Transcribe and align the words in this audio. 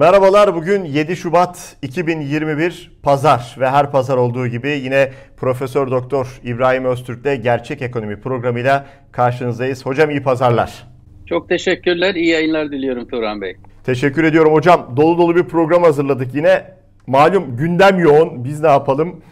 Merhabalar 0.00 0.54
bugün 0.54 0.84
7 0.84 1.16
Şubat 1.16 1.76
2021 1.82 2.92
Pazar 3.02 3.56
ve 3.60 3.70
her 3.70 3.90
pazar 3.90 4.16
olduğu 4.16 4.46
gibi 4.46 4.68
yine 4.68 5.10
Profesör 5.36 5.90
Doktor 5.90 6.40
İbrahim 6.44 6.84
Öztürk'le 6.84 7.42
Gerçek 7.42 7.82
Ekonomi 7.82 8.20
programıyla 8.20 8.86
karşınızdayız. 9.12 9.86
Hocam 9.86 10.10
iyi 10.10 10.22
pazarlar. 10.22 10.86
Çok 11.26 11.48
teşekkürler, 11.48 12.14
iyi 12.14 12.26
yayınlar 12.28 12.70
diliyorum 12.70 13.08
Turan 13.08 13.40
Bey. 13.40 13.56
Teşekkür 13.84 14.24
ediyorum 14.24 14.52
hocam. 14.52 14.94
Dolu 14.96 15.18
dolu 15.18 15.36
bir 15.36 15.44
program 15.44 15.82
hazırladık 15.82 16.34
yine. 16.34 16.64
Malum 17.06 17.56
gündem 17.56 17.98
yoğun. 17.98 18.44
Biz 18.44 18.60
ne 18.60 18.68
yapalım? 18.68 19.22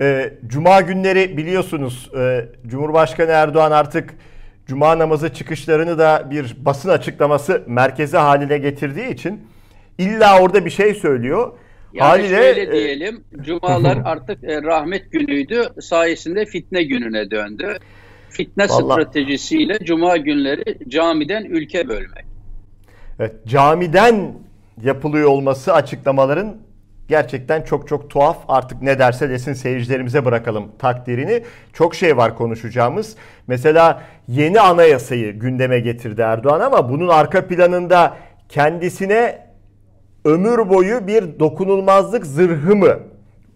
Ee, 0.00 0.32
Cuma 0.46 0.80
günleri 0.80 1.36
biliyorsunuz 1.36 2.10
e, 2.18 2.48
Cumhurbaşkanı 2.66 3.30
Erdoğan 3.30 3.72
artık 3.72 4.14
Cuma 4.66 4.98
namazı 4.98 5.34
çıkışlarını 5.34 5.98
da 5.98 6.26
bir 6.30 6.56
basın 6.58 6.88
açıklaması 6.88 7.62
merkezi 7.66 8.16
haline 8.16 8.58
getirdiği 8.58 9.08
için 9.08 9.40
illa 9.98 10.40
orada 10.42 10.64
bir 10.64 10.70
şey 10.70 10.94
söylüyor. 10.94 11.52
Yani 11.92 12.08
Haliyle, 12.08 12.36
şöyle 12.36 12.62
e, 12.62 12.72
diyelim, 12.72 13.24
cumalar 13.40 13.98
artık 14.04 14.44
e, 14.44 14.62
rahmet 14.62 15.12
günüydü, 15.12 15.62
sayesinde 15.80 16.44
fitne 16.46 16.82
gününe 16.82 17.30
döndü. 17.30 17.76
Fitne 18.30 18.68
Vallahi, 18.68 19.02
stratejisiyle 19.02 19.78
cuma 19.84 20.16
günleri 20.16 20.88
camiden 20.88 21.44
ülke 21.44 21.88
bölmek. 21.88 22.24
Evet, 23.18 23.34
camiden 23.46 24.32
yapılıyor 24.82 25.28
olması 25.28 25.74
açıklamaların 25.74 26.56
gerçekten 27.08 27.62
çok 27.62 27.88
çok 27.88 28.10
tuhaf. 28.10 28.36
Artık 28.48 28.82
ne 28.82 28.98
derse 28.98 29.30
desin 29.30 29.52
seyircilerimize 29.52 30.24
bırakalım 30.24 30.72
takdirini. 30.78 31.42
Çok 31.72 31.94
şey 31.94 32.16
var 32.16 32.36
konuşacağımız. 32.36 33.16
Mesela 33.46 34.02
yeni 34.28 34.60
anayasayı 34.60 35.32
gündeme 35.32 35.80
getirdi 35.80 36.20
Erdoğan 36.20 36.60
ama 36.60 36.90
bunun 36.90 37.08
arka 37.08 37.46
planında 37.46 38.16
kendisine 38.48 39.47
ömür 40.24 40.68
boyu 40.68 41.06
bir 41.06 41.38
dokunulmazlık 41.40 42.26
zırhı 42.26 42.76
mı? 42.76 42.98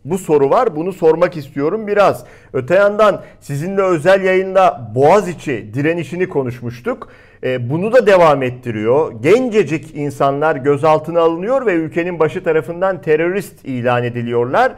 Bu 0.04 0.18
soru 0.18 0.50
var. 0.50 0.76
Bunu 0.76 0.92
sormak 0.92 1.36
istiyorum 1.36 1.86
biraz. 1.86 2.24
Öte 2.52 2.74
yandan 2.74 3.22
sizinle 3.40 3.82
özel 3.82 4.24
yayında 4.24 4.90
Boğaziçi 4.94 5.74
direnişini 5.74 6.28
konuşmuştuk. 6.28 7.08
E, 7.44 7.70
bunu 7.70 7.92
da 7.92 8.06
devam 8.06 8.42
ettiriyor. 8.42 9.22
Gencecik 9.22 9.96
insanlar 9.96 10.56
gözaltına 10.56 11.20
alınıyor 11.20 11.66
ve 11.66 11.72
ülkenin 11.72 12.18
başı 12.18 12.44
tarafından 12.44 13.02
terörist 13.02 13.64
ilan 13.64 14.04
ediliyorlar. 14.04 14.72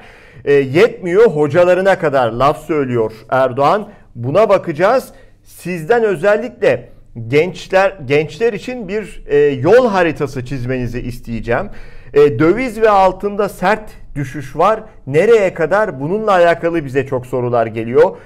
E, 0.45 0.53
yetmiyor 0.53 1.27
hocalarına 1.27 1.99
kadar 1.99 2.33
laf 2.33 2.65
söylüyor 2.65 3.13
Erdoğan. 3.31 3.89
Buna 4.15 4.49
bakacağız. 4.49 5.13
Sizden 5.45 6.03
özellikle 6.03 6.94
gençler 7.29 7.97
gençler 8.05 8.53
için 8.53 8.89
bir 8.89 9.23
e, 9.27 9.37
yol 9.39 9.89
haritası 9.89 10.45
çizmenizi 10.45 11.01
isteyeceğim. 11.01 11.71
E, 12.15 12.39
döviz 12.39 12.81
ve 12.81 12.91
altında 12.91 13.49
sert 13.49 13.91
düşüş 14.15 14.57
var. 14.57 14.83
Nereye 15.07 15.55
kadar? 15.55 16.01
Bununla 16.01 16.33
alakalı 16.33 16.85
bize 16.85 17.07
çok 17.07 17.27
sorular 17.27 17.67
geliyor. 17.67 18.17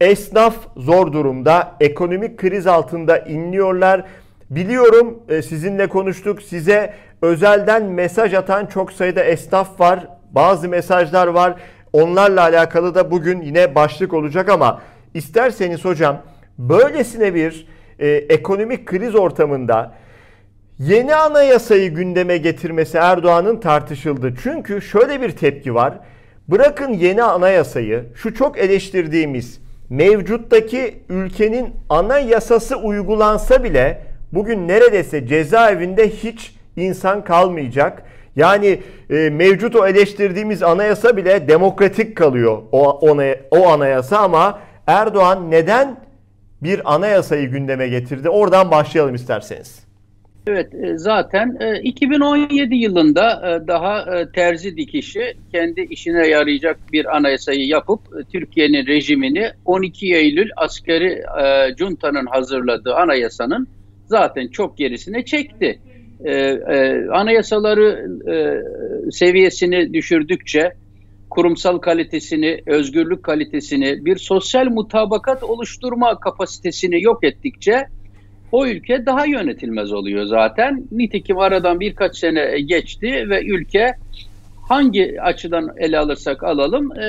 Esnaf 0.00 0.56
zor 0.76 1.12
durumda. 1.12 1.76
Ekonomik 1.80 2.38
kriz 2.38 2.66
altında 2.66 3.18
inliyorlar. 3.18 4.04
Biliyorum 4.50 5.22
e, 5.28 5.42
sizinle 5.42 5.86
konuştuk. 5.86 6.42
Size 6.42 6.94
özelden 7.22 7.84
mesaj 7.84 8.34
atan 8.34 8.66
çok 8.66 8.92
sayıda 8.92 9.24
esnaf 9.24 9.80
var. 9.80 10.08
Bazı 10.30 10.68
mesajlar 10.68 11.26
var. 11.26 11.54
Onlarla 11.92 12.42
alakalı 12.42 12.94
da 12.94 13.10
bugün 13.10 13.40
yine 13.40 13.74
başlık 13.74 14.14
olacak 14.14 14.48
ama 14.48 14.82
isterseniz 15.14 15.84
hocam 15.84 16.22
böylesine 16.58 17.34
bir 17.34 17.66
e, 17.98 18.08
ekonomik 18.08 18.86
kriz 18.86 19.14
ortamında 19.14 19.94
yeni 20.78 21.14
anayasayı 21.14 21.94
gündeme 21.94 22.36
getirmesi 22.36 22.98
Erdoğan'ın 22.98 23.60
tartışıldı. 23.60 24.34
Çünkü 24.42 24.82
şöyle 24.82 25.20
bir 25.20 25.30
tepki 25.30 25.74
var. 25.74 25.98
Bırakın 26.48 26.92
yeni 26.92 27.22
anayasayı 27.22 28.04
şu 28.14 28.34
çok 28.34 28.58
eleştirdiğimiz 28.58 29.60
mevcuttaki 29.90 30.94
ülkenin 31.08 31.74
anayasası 31.88 32.76
uygulansa 32.76 33.64
bile 33.64 34.02
bugün 34.32 34.68
neredeyse 34.68 35.26
cezaevinde 35.26 36.08
hiç 36.08 36.54
insan 36.76 37.24
kalmayacak. 37.24 38.02
Yani 38.36 38.80
e, 39.10 39.30
mevcut 39.30 39.76
o 39.76 39.86
eleştirdiğimiz 39.86 40.62
anayasa 40.62 41.16
bile 41.16 41.48
demokratik 41.48 42.16
kalıyor 42.16 42.58
o, 42.72 42.90
ona, 42.90 43.34
o 43.50 43.68
anayasa 43.68 44.18
ama 44.18 44.58
Erdoğan 44.86 45.50
neden 45.50 46.07
bir 46.62 46.94
anayasayı 46.94 47.50
gündeme 47.50 47.88
getirdi? 47.88 48.28
Oradan 48.28 48.70
başlayalım 48.70 49.14
isterseniz. 49.14 49.88
Evet 50.48 50.74
e, 50.74 50.98
zaten 50.98 51.58
2017 51.82 52.74
e, 52.74 52.78
yılında 52.78 53.30
e, 53.30 53.66
daha 53.66 54.06
terzi 54.32 54.76
dikişi 54.76 55.34
kendi 55.52 55.80
işine 55.80 56.26
yarayacak 56.26 56.78
bir 56.92 57.16
anayasayı 57.16 57.66
yapıp 57.66 58.00
Türkiye'nin 58.32 58.86
rejimini 58.86 59.50
12 59.64 60.14
Eylül 60.14 60.50
askeri 60.56 61.22
juntanın 61.78 62.26
hazırladığı 62.26 62.94
anayasanın 62.94 63.68
zaten 64.06 64.48
çok 64.48 64.78
gerisine 64.78 65.24
çekti. 65.24 65.78
Anayasaları 67.12 68.08
seviyesini 69.10 69.94
düşürdükçe 69.94 70.72
kurumsal 71.30 71.78
kalitesini, 71.78 72.60
özgürlük 72.66 73.22
kalitesini, 73.22 74.04
bir 74.04 74.16
sosyal 74.16 74.66
mutabakat 74.66 75.42
oluşturma 75.42 76.20
kapasitesini 76.20 77.02
yok 77.02 77.24
ettikçe 77.24 77.86
o 78.52 78.66
ülke 78.66 79.06
daha 79.06 79.26
yönetilmez 79.26 79.92
oluyor 79.92 80.24
zaten. 80.24 80.84
Nitekim 80.92 81.38
aradan 81.38 81.80
birkaç 81.80 82.16
sene 82.16 82.60
geçti 82.60 83.06
ve 83.06 83.44
ülke 83.44 83.92
hangi 84.68 85.22
açıdan 85.22 85.70
ele 85.76 85.98
alırsak 85.98 86.42
alalım 86.42 86.98
e, 86.98 87.06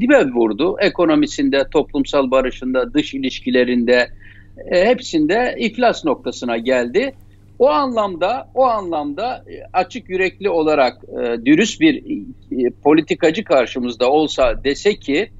dibe 0.00 0.26
vurdu. 0.26 0.76
Ekonomisinde, 0.80 1.64
toplumsal 1.72 2.30
barışında, 2.30 2.94
dış 2.94 3.14
ilişkilerinde 3.14 4.08
e, 4.70 4.86
hepsinde 4.86 5.56
iflas 5.58 6.04
noktasına 6.04 6.56
geldi. 6.56 7.14
O 7.62 7.68
anlamda 7.68 8.48
o 8.54 8.64
anlamda 8.64 9.44
açık 9.72 10.10
yürekli 10.10 10.50
olarak 10.50 10.96
e, 11.04 11.44
dürüst 11.44 11.80
bir 11.80 11.94
e, 11.96 12.70
politikacı 12.84 13.44
karşımızda 13.44 14.10
olsa 14.10 14.64
dese 14.64 14.94
ki 14.94 15.30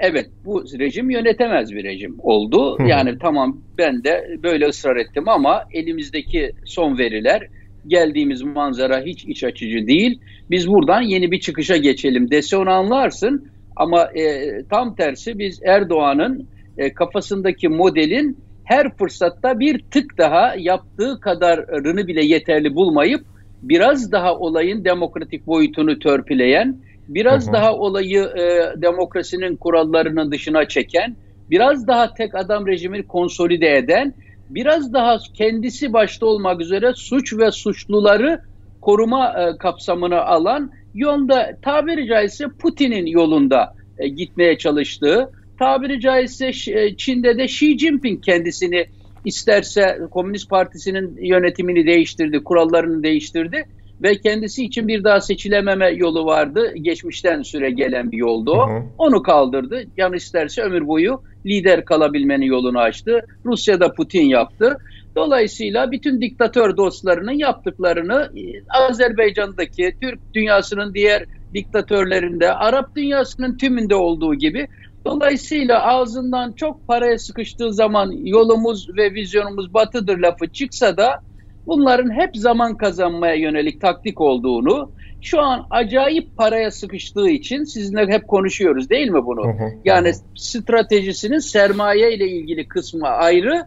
evet 0.00 0.26
bu 0.44 0.64
rejim 0.78 1.10
yönetemez 1.10 1.72
bir 1.72 1.84
rejim 1.84 2.16
oldu. 2.18 2.78
Hı. 2.78 2.82
Yani 2.82 3.18
tamam 3.18 3.60
ben 3.78 4.04
de 4.04 4.38
böyle 4.42 4.66
ısrar 4.66 4.96
ettim 4.96 5.28
ama 5.28 5.64
elimizdeki 5.72 6.52
son 6.64 6.98
veriler 6.98 7.48
geldiğimiz 7.86 8.42
manzara 8.42 9.00
hiç 9.00 9.24
iç 9.24 9.44
açıcı 9.44 9.86
değil. 9.86 10.20
Biz 10.50 10.68
buradan 10.68 11.02
yeni 11.02 11.30
bir 11.30 11.40
çıkışa 11.40 11.76
geçelim 11.76 12.30
dese 12.30 12.56
onu 12.56 12.70
anlarsın. 12.70 13.48
Ama 13.76 14.02
e, 14.02 14.50
tam 14.70 14.94
tersi 14.94 15.38
biz 15.38 15.60
Erdoğan'ın 15.64 16.48
e, 16.78 16.92
kafasındaki 16.92 17.68
modelin 17.68 18.36
her 18.64 18.96
fırsatta 18.96 19.60
bir 19.60 19.84
tık 19.90 20.18
daha 20.18 20.54
yaptığı 20.58 21.20
kadarını 21.20 22.06
bile 22.06 22.24
yeterli 22.24 22.74
bulmayıp 22.74 23.20
biraz 23.62 24.12
daha 24.12 24.34
olayın 24.34 24.84
demokratik 24.84 25.46
boyutunu 25.46 25.98
törpüleyen 25.98 26.76
biraz 27.08 27.46
hı 27.46 27.50
hı. 27.50 27.52
daha 27.52 27.74
olayı 27.74 28.22
e, 28.22 28.72
demokrasinin 28.82 29.56
kurallarının 29.56 30.32
dışına 30.32 30.68
çeken, 30.68 31.16
biraz 31.50 31.86
daha 31.86 32.14
tek 32.14 32.34
adam 32.34 32.66
rejimini 32.66 33.06
konsolide 33.06 33.76
eden, 33.76 34.14
biraz 34.50 34.92
daha 34.92 35.18
kendisi 35.34 35.92
başta 35.92 36.26
olmak 36.26 36.60
üzere 36.60 36.92
suç 36.94 37.38
ve 37.38 37.50
suçluları 37.50 38.40
koruma 38.80 39.28
e, 39.28 39.58
kapsamına 39.58 40.22
alan 40.22 40.70
yolda 40.94 41.56
tabiri 41.62 42.06
caizse 42.06 42.48
Putin'in 42.48 43.06
yolunda 43.06 43.74
e, 43.98 44.08
gitmeye 44.08 44.58
çalıştığı, 44.58 45.30
tabiri 45.58 46.00
caizse 46.00 46.50
e, 46.66 46.96
Çin'de 46.96 47.38
de 47.38 47.44
Xi 47.44 47.78
Jinping 47.78 48.24
kendisini 48.24 48.86
isterse 49.24 49.98
Komünist 50.10 50.50
Partisi'nin 50.50 51.16
yönetimini 51.20 51.86
değiştirdi, 51.86 52.44
kurallarını 52.44 53.02
değiştirdi 53.02 53.64
ve 54.02 54.20
kendisi 54.20 54.64
için 54.64 54.88
bir 54.88 55.04
daha 55.04 55.20
seçilememe 55.20 55.90
yolu 55.90 56.26
vardı. 56.26 56.72
Geçmişten 56.82 57.42
süre 57.42 57.70
gelen 57.70 58.12
bir 58.12 58.16
yoldu 58.16 58.50
o. 58.50 58.70
Hı 58.70 58.74
hı. 58.74 58.82
Onu 58.98 59.22
kaldırdı. 59.22 59.82
Yan 59.96 60.12
isterse 60.12 60.62
ömür 60.62 60.86
boyu 60.86 61.22
lider 61.46 61.84
kalabilmenin 61.84 62.46
yolunu 62.46 62.78
açtı. 62.78 63.20
Rusya'da 63.44 63.92
Putin 63.92 64.26
yaptı. 64.26 64.78
Dolayısıyla 65.16 65.90
bütün 65.92 66.20
diktatör 66.20 66.76
dostlarının 66.76 67.32
yaptıklarını 67.32 68.30
e, 68.36 68.42
Azerbaycan'daki 68.68 69.92
Türk 70.00 70.18
dünyasının 70.34 70.94
diğer 70.94 71.24
diktatörlerinde, 71.54 72.52
Arap 72.52 72.96
dünyasının 72.96 73.56
tümünde 73.56 73.94
olduğu 73.94 74.34
gibi 74.34 74.68
Dolayısıyla 75.06 75.82
ağzından 75.82 76.52
çok 76.52 76.86
paraya 76.86 77.18
sıkıştığı 77.18 77.72
zaman 77.72 78.12
yolumuz 78.12 78.88
ve 78.96 79.14
vizyonumuz 79.14 79.74
batıdır 79.74 80.18
lafı 80.18 80.48
çıksa 80.48 80.96
da 80.96 81.20
bunların 81.66 82.10
hep 82.20 82.36
zaman 82.36 82.76
kazanmaya 82.76 83.34
yönelik 83.34 83.80
taktik 83.80 84.20
olduğunu, 84.20 84.92
şu 85.20 85.40
an 85.40 85.66
acayip 85.70 86.36
paraya 86.36 86.70
sıkıştığı 86.70 87.28
için 87.28 87.64
sizinle 87.64 88.06
hep 88.12 88.28
konuşuyoruz 88.28 88.90
değil 88.90 89.08
mi 89.08 89.26
bunu? 89.26 89.42
Yani 89.84 90.12
stratejisinin 90.36 91.38
sermaye 91.38 92.14
ile 92.14 92.28
ilgili 92.28 92.68
kısmı 92.68 93.08
ayrı, 93.08 93.64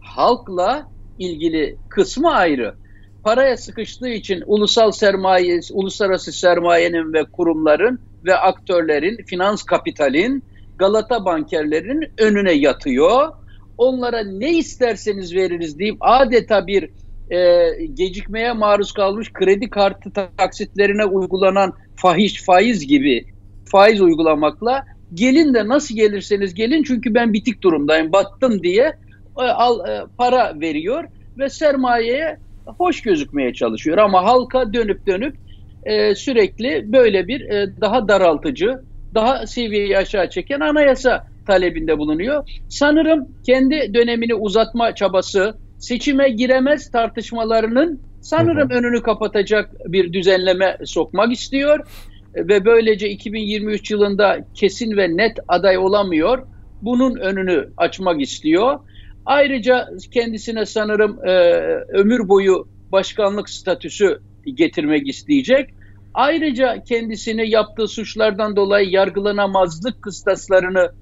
halkla 0.00 0.86
ilgili 1.18 1.76
kısmı 1.88 2.32
ayrı. 2.32 2.74
paraya 3.22 3.56
sıkıştığı 3.56 4.08
için 4.08 4.42
ulusal 4.46 4.90
sermaye, 4.90 5.60
uluslararası 5.72 6.32
sermayenin 6.32 7.12
ve 7.12 7.24
kurumların 7.32 7.98
ve 8.24 8.36
aktörlerin, 8.36 9.16
finans 9.26 9.62
kapitalin, 9.62 10.44
Galata 10.78 11.24
bankerlerin 11.24 12.12
önüne 12.18 12.52
yatıyor. 12.52 13.28
Onlara 13.78 14.24
ne 14.24 14.52
isterseniz 14.52 15.34
veririz 15.34 15.78
deyip 15.78 15.96
adeta 16.00 16.66
bir 16.66 16.90
e, 17.30 17.68
gecikmeye 17.94 18.52
maruz 18.52 18.92
kalmış 18.92 19.32
kredi 19.32 19.70
kartı 19.70 20.10
taksitlerine 20.36 21.04
uygulanan 21.04 21.72
fahiş 21.96 22.44
faiz 22.44 22.86
gibi 22.86 23.24
faiz 23.64 24.00
uygulamakla 24.00 24.84
gelin 25.14 25.54
de 25.54 25.68
nasıl 25.68 25.94
gelirseniz 25.94 26.54
gelin 26.54 26.82
çünkü 26.82 27.14
ben 27.14 27.32
bitik 27.32 27.62
durumdayım 27.62 28.12
battım 28.12 28.62
diye 28.62 28.92
e, 29.38 29.42
al, 29.42 29.88
e, 29.88 30.02
para 30.18 30.60
veriyor 30.60 31.04
ve 31.38 31.48
sermayeye 31.48 32.38
hoş 32.66 33.02
gözükmeye 33.02 33.54
çalışıyor 33.54 33.98
ama 33.98 34.24
halka 34.24 34.72
dönüp 34.72 35.06
dönüp 35.06 35.36
e, 35.84 36.14
sürekli 36.14 36.92
böyle 36.92 37.28
bir 37.28 37.40
e, 37.40 37.80
daha 37.80 38.08
daraltıcı, 38.08 38.80
daha 39.14 39.46
seviyeyi 39.46 39.98
aşağı 39.98 40.30
çeken 40.30 40.60
anayasa 40.60 41.26
talebinde 41.46 41.98
bulunuyor. 41.98 42.48
Sanırım 42.68 43.28
kendi 43.46 43.94
dönemini 43.94 44.34
uzatma 44.34 44.94
çabası, 44.94 45.54
seçime 45.78 46.28
giremez 46.28 46.90
tartışmalarının 46.90 48.00
sanırım 48.20 48.70
hı 48.70 48.74
hı. 48.74 48.78
önünü 48.78 49.02
kapatacak 49.02 49.70
bir 49.86 50.12
düzenleme 50.12 50.76
sokmak 50.84 51.32
istiyor 51.32 51.78
ve 52.36 52.64
böylece 52.64 53.08
2023 53.08 53.90
yılında 53.90 54.38
kesin 54.54 54.96
ve 54.96 55.16
net 55.16 55.38
aday 55.48 55.78
olamıyor. 55.78 56.46
Bunun 56.82 57.16
önünü 57.16 57.68
açmak 57.76 58.20
istiyor. 58.20 58.78
Ayrıca 59.26 59.88
kendisine 60.14 60.66
sanırım 60.66 61.28
e, 61.28 61.30
ömür 61.88 62.28
boyu 62.28 62.68
başkanlık 62.92 63.50
statüsü 63.50 64.18
getirmek 64.54 65.08
isteyecek. 65.08 65.70
Ayrıca 66.14 66.82
kendisini 66.82 67.50
yaptığı 67.50 67.88
suçlardan 67.88 68.56
dolayı 68.56 68.90
yargılanamazlık 68.90 70.02
kıstaslarını 70.02 70.92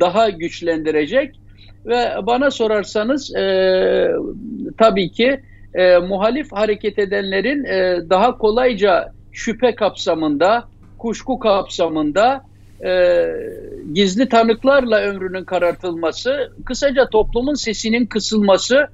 daha 0.00 0.30
güçlendirecek. 0.30 1.40
Ve 1.86 2.14
bana 2.26 2.50
sorarsanız 2.50 3.36
e, 3.36 4.10
tabii 4.78 5.10
ki 5.10 5.40
e, 5.74 5.98
muhalif 5.98 6.52
hareket 6.52 6.98
edenlerin 6.98 7.64
e, 7.64 8.10
daha 8.10 8.38
kolayca 8.38 9.12
şüphe 9.32 9.74
kapsamında, 9.74 10.64
kuşku 10.98 11.38
kapsamında 11.38 12.42
e, 12.84 13.24
gizli 13.92 14.28
tanıklarla 14.28 15.00
ömrünün 15.00 15.44
karartılması, 15.44 16.52
kısaca 16.64 17.08
toplumun 17.08 17.54
sesinin 17.54 18.06
kısılması, 18.06 18.88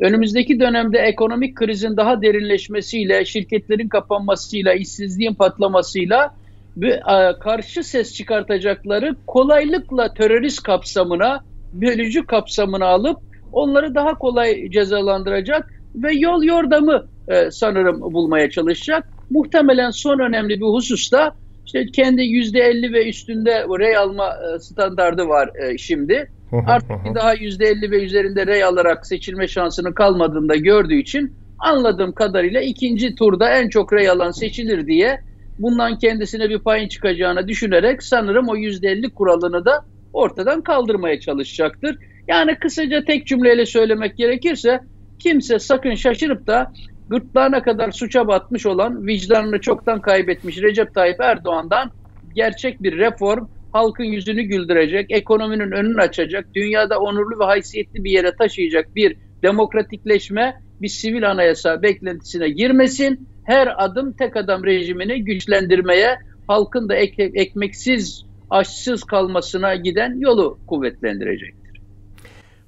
önümüzdeki 0.00 0.60
dönemde 0.60 0.98
ekonomik 0.98 1.56
krizin 1.56 1.96
daha 1.96 2.22
derinleşmesiyle, 2.22 3.24
şirketlerin 3.24 3.88
kapanmasıyla, 3.88 4.74
işsizliğin 4.74 5.34
patlamasıyla 5.34 6.34
ve 6.76 7.00
karşı 7.40 7.82
ses 7.82 8.14
çıkartacakları 8.14 9.16
kolaylıkla 9.26 10.14
terörist 10.14 10.62
kapsamına, 10.62 11.40
bölücü 11.72 12.26
kapsamına 12.26 12.86
alıp 12.86 13.18
onları 13.52 13.94
daha 13.94 14.14
kolay 14.14 14.70
cezalandıracak 14.70 15.70
ve 15.94 16.12
yol 16.12 16.42
yordamı 16.42 17.06
e, 17.28 17.50
sanırım 17.50 18.00
bulmaya 18.00 18.50
çalışacak. 18.50 19.04
Muhtemelen 19.30 19.90
son 19.90 20.18
önemli 20.18 20.60
bir 20.60 20.66
hususta 20.66 21.32
işte 21.66 21.86
kendi 21.86 22.22
yüzde 22.22 22.60
elli 22.60 22.92
ve 22.92 23.08
üstünde 23.08 23.52
rey 23.52 23.96
alma 23.96 24.28
e, 24.28 24.58
standardı 24.58 25.28
var 25.28 25.50
e, 25.54 25.78
şimdi. 25.78 26.30
Artık 26.52 27.14
daha 27.14 27.34
yüzde 27.34 27.66
elli 27.66 27.90
ve 27.90 28.04
üzerinde 28.04 28.46
rey 28.46 28.64
alarak 28.64 29.06
seçilme 29.06 29.48
şansının 29.48 29.92
kalmadığını 29.92 30.48
da 30.48 30.56
gördüğü 30.56 30.94
için 30.94 31.36
anladığım 31.58 32.12
kadarıyla 32.12 32.60
ikinci 32.60 33.14
turda 33.14 33.50
en 33.50 33.68
çok 33.68 33.92
rey 33.92 34.08
alan 34.08 34.30
seçilir 34.30 34.86
diye 34.86 35.20
bundan 35.58 35.98
kendisine 35.98 36.48
bir 36.48 36.58
payın 36.58 36.88
çıkacağını 36.88 37.48
düşünerek 37.48 38.02
sanırım 38.02 38.48
o 38.48 38.56
yüzde 38.56 38.88
elli 38.88 39.10
kuralını 39.10 39.64
da 39.64 39.84
ortadan 40.12 40.62
kaldırmaya 40.62 41.20
çalışacaktır. 41.20 41.96
Yani 42.28 42.54
kısaca 42.54 43.04
tek 43.04 43.26
cümleyle 43.26 43.66
söylemek 43.66 44.16
gerekirse 44.16 44.80
kimse 45.18 45.58
sakın 45.58 45.94
şaşırıp 45.94 46.46
da 46.46 46.72
gırtlağına 47.08 47.62
kadar 47.62 47.90
suça 47.90 48.28
batmış 48.28 48.66
olan, 48.66 49.06
vicdanını 49.06 49.60
çoktan 49.60 50.00
kaybetmiş 50.00 50.62
Recep 50.62 50.94
Tayyip 50.94 51.20
Erdoğan'dan 51.20 51.90
gerçek 52.34 52.82
bir 52.82 52.98
reform, 52.98 53.46
halkın 53.72 54.04
yüzünü 54.04 54.42
güldürecek, 54.42 55.10
ekonominin 55.10 55.70
önünü 55.70 56.00
açacak, 56.00 56.46
dünyada 56.54 56.98
onurlu 56.98 57.40
ve 57.40 57.44
haysiyetli 57.44 58.04
bir 58.04 58.10
yere 58.10 58.36
taşıyacak 58.36 58.96
bir 58.96 59.16
demokratikleşme, 59.42 60.60
bir 60.82 60.88
sivil 60.88 61.30
anayasa 61.30 61.82
beklentisine 61.82 62.48
girmesin. 62.48 63.28
Her 63.44 63.84
adım 63.84 64.12
tek 64.12 64.36
adam 64.36 64.64
rejimini 64.64 65.24
güçlendirmeye, 65.24 66.18
halkın 66.46 66.88
da 66.88 66.94
ek, 66.94 67.30
ekmeksiz, 67.34 68.24
aşsız 68.50 69.04
kalmasına 69.04 69.74
giden 69.74 70.20
yolu 70.20 70.58
kuvvetlendirecektir. 70.66 71.80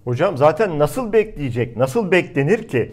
Hocam 0.04 0.36
zaten 0.36 0.78
nasıl 0.78 1.12
bekleyecek, 1.12 1.76
nasıl 1.76 2.10
beklenir 2.10 2.68
ki? 2.68 2.92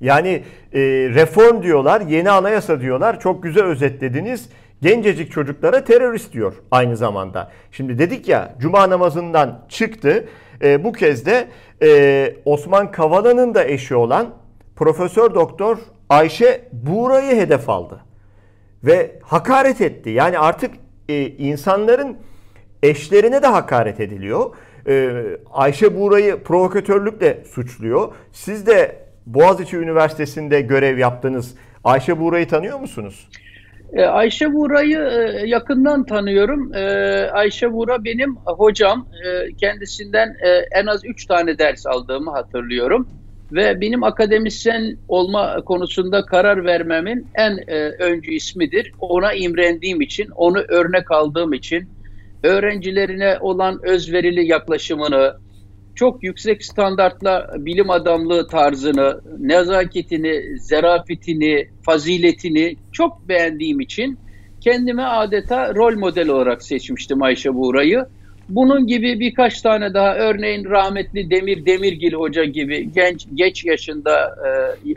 Yani 0.00 0.42
e, 0.72 0.80
reform 1.14 1.62
diyorlar, 1.62 2.00
yeni 2.00 2.30
anayasa 2.30 2.80
diyorlar. 2.80 3.20
Çok 3.20 3.42
güzel 3.42 3.64
özetlediniz. 3.64 4.48
Gencecik 4.82 5.32
çocuklara 5.32 5.84
terörist 5.84 6.32
diyor 6.32 6.54
aynı 6.70 6.96
zamanda. 6.96 7.50
Şimdi 7.72 7.98
dedik 7.98 8.28
ya 8.28 8.54
cuma 8.60 8.90
namazından 8.90 9.66
çıktı. 9.68 10.28
E, 10.62 10.84
bu 10.84 10.92
kez 10.92 11.26
de 11.26 11.48
e, 11.82 12.36
Osman 12.44 12.90
Kavala'nın 12.90 13.54
da 13.54 13.64
eşi 13.64 13.94
olan 13.94 14.34
Profesör 14.76 15.34
Doktor 15.34 15.78
Ayşe 16.08 16.68
Buğra'yı 16.72 17.36
hedef 17.36 17.68
aldı. 17.68 18.00
Ve 18.84 19.18
hakaret 19.22 19.80
etti. 19.80 20.10
Yani 20.10 20.38
artık 20.38 20.74
e, 21.08 21.26
insanların 21.26 22.16
eşlerine 22.82 23.42
de 23.42 23.46
hakaret 23.46 24.00
ediliyor. 24.00 24.50
E, 24.88 25.12
Ayşe 25.52 25.96
Buğra'yı 25.96 26.42
provokatörlükle 26.42 27.44
suçluyor. 27.44 28.12
Siz 28.32 28.66
de 28.66 28.96
Boğaziçi 29.26 29.76
Üniversitesi'nde 29.76 30.60
görev 30.60 30.98
yaptınız. 30.98 31.54
Ayşe 31.84 32.20
Buğra'yı 32.20 32.48
tanıyor 32.48 32.80
musunuz? 32.80 33.28
E, 33.92 34.04
Ayşe 34.04 34.52
Buğra'yı 34.52 34.98
e, 34.98 35.46
yakından 35.46 36.04
tanıyorum. 36.04 36.74
E, 36.74 36.82
Ayşe 37.32 37.72
Buğra 37.72 38.04
benim 38.04 38.36
hocam. 38.36 39.08
Kendisinden 39.60 40.36
en 40.72 40.86
az 40.86 41.04
üç 41.04 41.26
tane 41.26 41.58
ders 41.58 41.86
aldığımı 41.86 42.30
hatırlıyorum. 42.30 43.08
Ve 43.52 43.80
benim 43.80 44.04
akademisyen 44.04 44.96
olma 45.08 45.60
konusunda 45.64 46.26
karar 46.26 46.64
vermemin 46.64 47.26
en 47.34 47.70
öncü 48.00 48.32
ismidir. 48.32 48.92
Ona 48.98 49.32
imrendiğim 49.32 50.00
için, 50.00 50.28
onu 50.34 50.58
örnek 50.68 51.10
aldığım 51.10 51.52
için, 51.52 51.88
öğrencilerine 52.42 53.38
olan 53.40 53.80
özverili 53.82 54.46
yaklaşımını, 54.46 55.34
çok 56.00 56.24
yüksek 56.24 56.64
standartla 56.64 57.46
bilim 57.58 57.90
adamlığı 57.90 58.46
tarzını, 58.46 59.20
nezaketini, 59.38 60.58
zerafetini, 60.58 61.66
faziletini 61.82 62.76
çok 62.92 63.28
beğendiğim 63.28 63.80
için 63.80 64.18
kendime 64.60 65.02
adeta 65.02 65.74
rol 65.74 65.98
model 65.98 66.28
olarak 66.28 66.62
seçmiştim 66.62 67.22
Ayşe 67.22 67.54
Buğra'yı. 67.54 68.04
Bunun 68.48 68.86
gibi 68.86 69.20
birkaç 69.20 69.62
tane 69.62 69.94
daha 69.94 70.16
örneğin 70.16 70.64
rahmetli 70.64 71.30
Demir 71.30 71.66
Demirgil 71.66 72.12
Hoca 72.12 72.44
gibi 72.44 72.92
genç 72.92 73.26
geç 73.34 73.64
yaşında 73.64 74.34
e, 74.46 74.50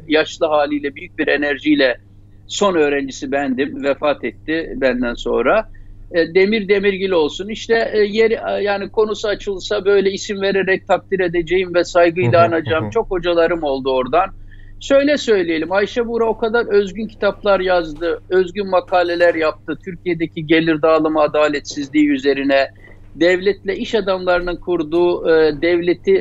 yaşlı 0.08 0.46
haliyle 0.46 0.96
büyük 0.96 1.20
bir 1.20 1.28
enerjiyle 1.28 1.98
son 2.48 2.76
öğrencisi 2.76 3.32
bendim. 3.32 3.84
Vefat 3.84 4.24
etti 4.24 4.74
benden 4.76 5.14
sonra. 5.14 5.70
E, 6.14 6.34
Demir 6.34 6.68
Demirgil 6.68 7.12
olsun. 7.12 7.50
İşte 7.50 7.92
e, 7.94 8.00
yeri 8.00 8.34
e, 8.34 8.64
yani 8.64 8.90
konusu 8.90 9.28
açılsa 9.28 9.86
böyle 9.86 10.12
isim 10.12 10.42
vererek 10.42 10.88
takdir 10.88 11.20
edeceğim 11.20 11.76
ve 11.76 11.84
saygıyla 11.84 12.44
anacağım. 12.44 12.90
Çok 12.90 13.12
hocalarım 13.12 13.64
oldu 13.64 13.92
oradan. 13.92 14.30
Şöyle 14.80 15.18
söyleyelim 15.18 15.72
Ayşe 15.72 16.08
Buğra 16.08 16.26
o 16.26 16.38
kadar 16.38 16.66
özgün 16.66 17.08
kitaplar 17.08 17.60
yazdı, 17.60 18.22
özgün 18.30 18.70
makaleler 18.70 19.36
yaptı. 19.36 19.78
Türkiye'deki 19.86 20.48
gelir 20.48 20.82
dağılımı 20.82 21.22
adaletsizliği 21.22 22.10
üzerine, 22.10 22.68
devletle 23.16 23.76
iş 23.76 23.96
adamlarının 23.96 24.56
kurduğu 24.56 25.26
devleti 25.62 26.16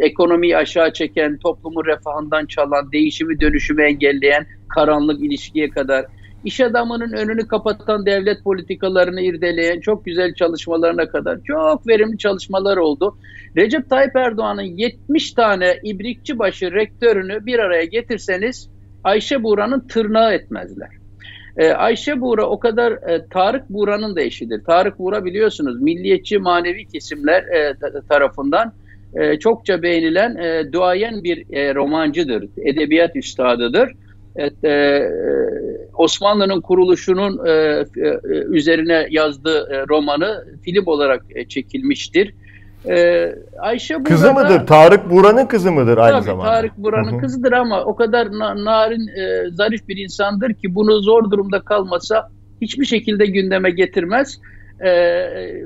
ekonomiyi 0.00 0.56
aşağı 0.56 0.92
çeken, 0.92 1.38
toplumun 1.38 1.84
refahından 1.84 2.46
çalan, 2.46 2.92
değişimi 2.92 3.40
dönüşümü 3.40 3.82
engelleyen 3.82 4.46
karanlık 4.68 5.20
ilişkiye 5.24 5.70
kadar 5.70 6.06
iş 6.44 6.60
adamının 6.60 7.12
önünü 7.12 7.46
kapatan 7.46 8.06
devlet 8.06 8.44
politikalarını 8.44 9.20
irdeleyen 9.20 9.80
çok 9.80 10.04
güzel 10.04 10.34
çalışmalarına 10.34 11.08
kadar 11.08 11.38
çok 11.44 11.88
verimli 11.88 12.18
çalışmalar 12.18 12.76
oldu. 12.76 13.16
Recep 13.56 13.90
Tayyip 13.90 14.16
Erdoğan'ın 14.16 14.62
70 14.62 15.32
tane 15.32 15.78
ibrikçi 15.82 16.38
başı 16.38 16.72
rektörünü 16.72 17.46
bir 17.46 17.58
araya 17.58 17.84
getirseniz 17.84 18.68
Ayşe 19.04 19.42
Buğra'nın 19.42 19.80
tırnağı 19.80 20.34
etmezler. 20.34 20.88
Ee, 21.56 21.68
Ayşe 21.68 22.20
Buğra 22.20 22.46
o 22.46 22.58
kadar 22.58 22.92
e, 22.92 23.26
Tarık 23.30 23.70
Buğra'nın 23.70 24.16
da 24.16 24.20
eşidir. 24.20 24.64
Tarık 24.64 24.98
Buğra 24.98 25.24
biliyorsunuz 25.24 25.82
milliyetçi 25.82 26.38
manevi 26.38 26.86
kesimler 26.86 27.42
e, 27.42 27.74
tarafından 28.08 28.72
e, 29.14 29.38
çokça 29.38 29.82
beğenilen 29.82 30.36
e, 30.36 30.72
duayen 30.72 31.24
bir 31.24 31.54
e, 31.56 31.74
romancıdır, 31.74 32.48
edebiyat 32.56 33.16
üstadıdır 33.16 33.92
Evet, 34.38 34.64
e, 34.64 35.10
Osmanlı'nın 35.94 36.60
kuruluşunun 36.60 37.46
e, 37.46 37.50
e, 37.50 37.84
üzerine 38.48 39.06
yazdığı 39.10 39.68
e, 39.72 39.84
romanı 39.88 40.44
film 40.64 40.86
olarak 40.86 41.24
e, 41.34 41.48
çekilmiştir. 41.48 42.34
E, 42.88 43.28
Ayşe 43.58 44.02
Kızı 44.04 44.32
mıdır? 44.32 44.66
Tarık 44.66 45.10
Buran'ın 45.10 45.46
kızı 45.46 45.72
mıdır 45.72 45.98
aynı 45.98 46.12
tabii, 46.12 46.24
zamanda? 46.24 46.50
Tarık 46.50 46.78
Buran'ın 46.78 47.18
kızıdır 47.18 47.52
ama 47.52 47.84
o 47.84 47.96
kadar 47.96 48.26
na, 48.30 48.64
narin, 48.64 49.08
e, 49.08 49.50
zarif 49.50 49.88
bir 49.88 49.96
insandır 49.96 50.54
ki 50.54 50.74
bunu 50.74 51.00
zor 51.00 51.30
durumda 51.30 51.60
kalmasa 51.60 52.28
hiçbir 52.60 52.84
şekilde 52.84 53.26
gündeme 53.26 53.70
getirmez. 53.70 54.40
E, 54.84 54.90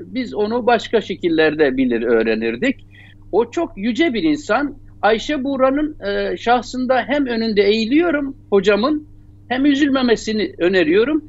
biz 0.05 0.33
onu 0.33 0.65
başka 0.65 1.01
şekillerde 1.01 1.77
bilir, 1.77 2.01
öğrenirdik. 2.01 2.87
O 3.31 3.51
çok 3.51 3.71
yüce 3.75 4.13
bir 4.13 4.23
insan. 4.23 4.75
Ayşe 5.03 5.43
Buğra'nın 5.43 5.97
e, 6.07 6.37
şahsında 6.37 7.03
hem 7.07 7.25
önünde 7.25 7.63
eğiliyorum 7.63 8.37
hocamın 8.49 9.07
hem 9.47 9.65
üzülmemesini 9.65 10.53
öneriyorum 10.57 11.23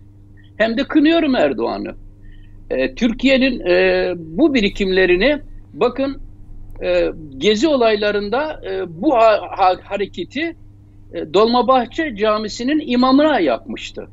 hem 0.57 0.76
de 0.76 0.85
kınıyorum 0.85 1.35
Erdoğan'ı. 1.35 1.95
E, 2.71 2.95
Türkiye'nin 2.95 3.61
e, 3.61 4.12
bu 4.16 4.54
birikimlerini 4.54 5.38
bakın 5.73 6.21
e, 6.83 7.11
gezi 7.38 7.69
olaylarında 7.69 8.61
e, 8.71 9.00
bu 9.02 9.14
ha- 9.14 9.40
ha- 9.50 9.81
hareketi 9.83 10.57
e, 11.14 11.35
Dolmabahçe 11.35 12.16
Camisi'nin 12.16 12.83
imamına 12.87 13.40
yapmıştı. 13.40 14.09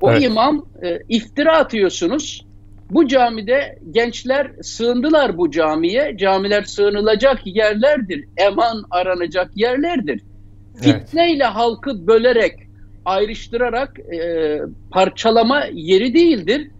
O 0.00 0.10
evet. 0.10 0.22
imam 0.22 0.66
e, 0.82 0.98
iftira 1.08 1.56
atıyorsunuz. 1.58 2.46
Bu 2.92 3.08
camide 3.08 3.78
gençler 3.90 4.50
sığındılar 4.62 5.38
bu 5.38 5.50
camiye. 5.50 6.16
Camiler 6.16 6.62
sığınılacak 6.62 7.40
yerlerdir. 7.44 8.24
Eman 8.36 8.84
aranacak 8.90 9.50
yerlerdir. 9.56 10.22
Evet. 10.84 11.08
Fitneyle 11.08 11.44
halkı 11.44 12.06
bölerek, 12.06 12.52
ayrıştırarak 13.04 13.98
e, 13.98 14.58
parçalama 14.90 15.64
yeri 15.72 16.14
değildir. 16.14 16.70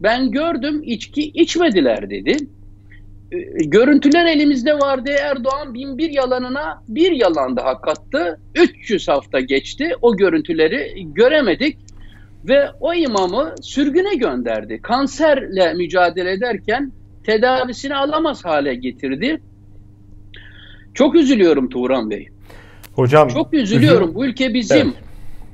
Ben 0.00 0.30
gördüm 0.30 0.82
içki 0.84 1.22
içmediler 1.22 2.10
dedi. 2.10 2.36
E, 3.32 3.38
görüntüler 3.64 4.26
elimizde 4.26 4.74
vardı. 4.74 5.10
Erdoğan 5.22 5.74
bin 5.74 5.98
bir 5.98 6.10
yalanına 6.10 6.82
bir 6.88 7.12
yalan 7.12 7.56
daha 7.56 7.80
kattı. 7.80 8.40
300 8.54 9.08
hafta 9.08 9.40
geçti. 9.40 9.92
O 10.02 10.16
görüntüleri 10.16 11.06
göremedik 11.14 11.89
ve 12.44 12.68
o 12.80 12.94
imamı 12.94 13.54
sürgüne 13.62 14.14
gönderdi. 14.14 14.80
Kanserle 14.82 15.74
mücadele 15.74 16.32
ederken 16.32 16.92
tedavisini 17.24 17.94
alamaz 17.94 18.44
hale 18.44 18.74
getirdi. 18.74 19.40
Çok 20.94 21.14
üzülüyorum 21.14 21.68
Tuğran 21.68 22.10
Bey. 22.10 22.28
Hocam 22.92 23.28
çok 23.28 23.54
üzülüyorum. 23.54 24.08
Üzül... 24.08 24.14
Bu 24.14 24.26
ülke 24.26 24.54
bizim. 24.54 24.76
Evet. 24.76 24.94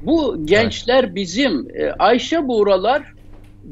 Bu 0.03 0.47
gençler 0.47 1.05
evet. 1.05 1.15
bizim. 1.15 1.69
Ee, 1.75 1.91
Ayşe 1.99 2.49
Buğralar 2.49 3.13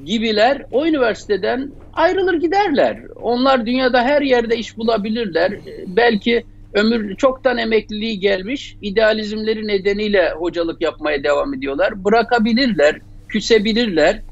gibiler 0.05 0.67
o 0.73 0.87
üniversiteden 0.87 1.71
ayrılır 1.93 2.35
giderler. 2.35 3.01
Onlar 3.23 3.67
dünyada 3.67 4.03
her 4.03 4.23
yerde 4.23 4.57
iş 4.57 4.77
bulabilirler. 4.77 5.53
Ee, 5.53 5.85
belki 5.87 6.45
ömür 6.75 7.17
çoktan 7.17 7.59
emekliliği 7.59 8.21
gelmiş. 8.21 8.77
idealizmleri 8.83 9.67
nedeniyle 9.67 10.33
hocalık 10.39 10.83
yapmaya 10.83 11.25
devam 11.25 11.55
ediyorlar. 11.55 12.05
Bırakabilirler, 12.05 12.99
küsebilirler. 13.29 14.23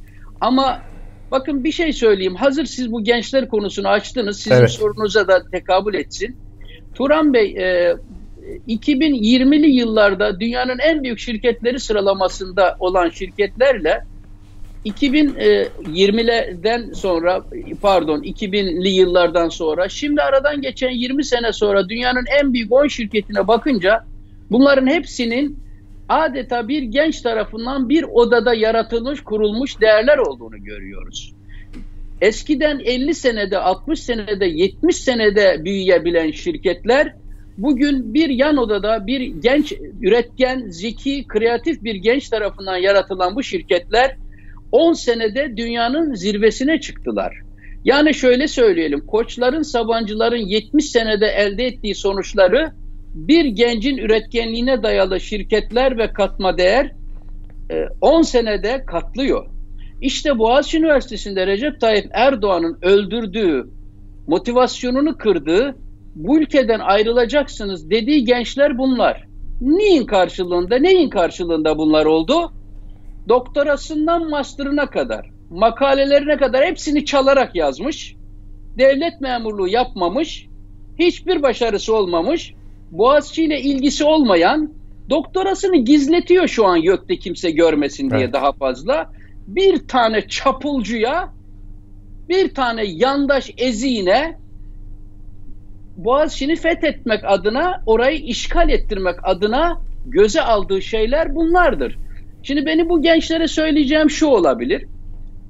Ama 0.41 0.83
bakın 1.31 1.65
bir 1.65 1.73
şey 1.73 1.93
söyleyeyim. 1.93 2.35
Hazır 2.35 2.65
siz 2.65 2.93
bu 2.93 3.05
gençler 3.05 3.49
konusunu 3.49 3.89
açtınız. 3.89 4.41
Sizin 4.41 4.57
evet. 4.57 4.71
sorunuza 4.71 5.29
da 5.29 5.43
tekabül 5.53 5.95
etsin. 5.95 6.37
Turan 6.95 7.35
Bey, 7.35 7.57
e, 7.59 7.97
2020'li 8.69 9.71
yıllarda 9.71 10.41
dünyanın 10.41 10.79
en 10.79 11.03
büyük 11.03 11.19
şirketleri 11.19 11.81
sıralamasında 11.81 12.77
olan 12.81 13.09
şirketlerle 13.09 14.01
2020'lerden 14.87 16.93
sonra 16.93 17.45
pardon 17.83 18.23
2000'li 18.23 18.89
yıllardan 18.89 19.49
sonra 19.49 19.89
şimdi 19.89 20.23
aradan 20.23 20.63
geçen 20.63 20.91
20 20.91 21.25
sene 21.25 21.53
sonra 21.53 21.89
dünyanın 21.89 22.25
en 22.43 22.53
büyük 22.53 22.73
10 22.73 22.87
şirketine 22.87 23.49
bakınca 23.49 24.05
bunların 24.51 24.87
hepsinin 24.87 25.59
adeta 26.09 26.69
bir 26.69 26.83
genç 26.83 27.21
tarafından 27.21 27.89
bir 27.89 28.03
odada 28.03 28.55
yaratılmış, 28.55 29.21
kurulmuş 29.21 29.81
değerler 29.81 30.19
olduğunu 30.19 30.65
görüyoruz. 30.65 31.33
Eskiden 32.21 32.79
50 32.79 33.15
senede, 33.15 33.59
60 33.59 34.01
senede, 34.01 34.47
70 34.47 34.97
senede 34.97 35.65
büyüyebilen 35.65 36.31
şirketler 36.31 37.15
bugün 37.59 38.15
bir 38.15 38.29
yan 38.29 38.57
odada 38.57 39.07
bir 39.07 39.21
genç, 39.21 39.73
üretken, 40.03 40.65
zeki, 40.69 41.25
kreatif 41.29 41.83
bir 41.83 41.95
genç 41.95 42.29
tarafından 42.29 42.77
yaratılan 42.77 43.37
bu 43.37 43.43
şirketler 43.43 44.17
10 44.73 44.93
senede 44.93 45.57
dünyanın 45.57 46.15
zirvesine 46.15 46.81
çıktılar. 46.81 47.35
Yani 47.85 48.15
şöyle 48.15 48.49
söyleyelim, 48.49 49.07
koçların, 49.07 49.63
sabancıların 49.63 50.47
70 50.47 50.91
senede 50.91 51.27
elde 51.27 51.67
ettiği 51.67 51.95
sonuçları 51.95 52.73
bir 53.15 53.45
gencin 53.45 53.97
üretkenliğine 53.97 54.83
dayalı 54.83 55.21
şirketler 55.21 55.99
ve 55.99 56.13
katma 56.13 56.59
değer 56.59 56.93
10 58.01 58.21
e, 58.21 58.25
senede 58.25 58.85
katlıyor. 58.87 59.47
İşte 60.01 60.39
Boğaziçi 60.39 60.79
Üniversitesi'nde 60.79 61.47
Recep 61.47 61.81
Tayyip 61.81 62.07
Erdoğan'ın 62.13 62.79
öldürdüğü, 62.83 63.67
motivasyonunu 64.27 65.17
kırdığı, 65.17 65.77
bu 66.15 66.39
ülkeden 66.39 66.81
ayrılacaksınız 66.81 67.91
dediği 67.91 68.25
gençler 68.25 68.79
bunlar. 68.79 69.25
Neyin 69.61 70.07
karşılığında, 70.07 70.77
neyin 70.77 71.11
karşılığında 71.11 71.79
bunlar 71.79 72.07
oldu? 72.07 72.53
Doktorasından 73.29 74.31
master'ına 74.31 74.91
kadar, 74.91 75.31
makalelerine 75.51 76.37
kadar 76.37 76.65
hepsini 76.65 77.05
çalarak 77.05 77.57
yazmış. 77.57 78.17
Devlet 78.79 79.21
memurluğu 79.21 79.69
yapmamış, 79.69 80.47
hiçbir 80.99 81.43
başarısı 81.43 81.97
olmamış, 81.97 82.55
Boğaziçi 82.91 83.45
ile 83.45 83.61
ilgisi 83.61 84.05
olmayan, 84.05 84.73
doktorasını 85.11 85.77
gizletiyor 85.77 86.49
şu 86.49 86.67
an 86.67 86.77
YÖK'te 86.77 87.17
kimse 87.17 87.51
görmesin 87.51 88.11
diye 88.11 88.21
evet. 88.21 88.33
daha 88.33 88.53
fazla. 88.53 89.11
Bir 89.47 89.89
tane 89.89 90.29
çapulcuya, 90.29 91.33
bir 92.29 92.55
tane 92.55 92.85
yandaş 92.85 93.51
eziğine 93.59 94.39
Boğaziçi'ni 95.97 96.57
fethetmek 96.57 97.21
adına, 97.25 97.83
orayı 97.87 98.19
işgal 98.19 98.69
ettirmek 98.69 99.17
adına 99.23 99.81
göze 100.07 100.43
aldığı 100.43 100.83
şeyler 100.83 101.35
bunlardır. 101.35 101.99
Şimdi 102.43 102.67
benim 102.67 102.89
bu 102.89 103.03
gençlere 103.03 103.49
söyleyeceğim 103.49 104.11
şu 104.11 104.27
olabilir. 104.27 104.85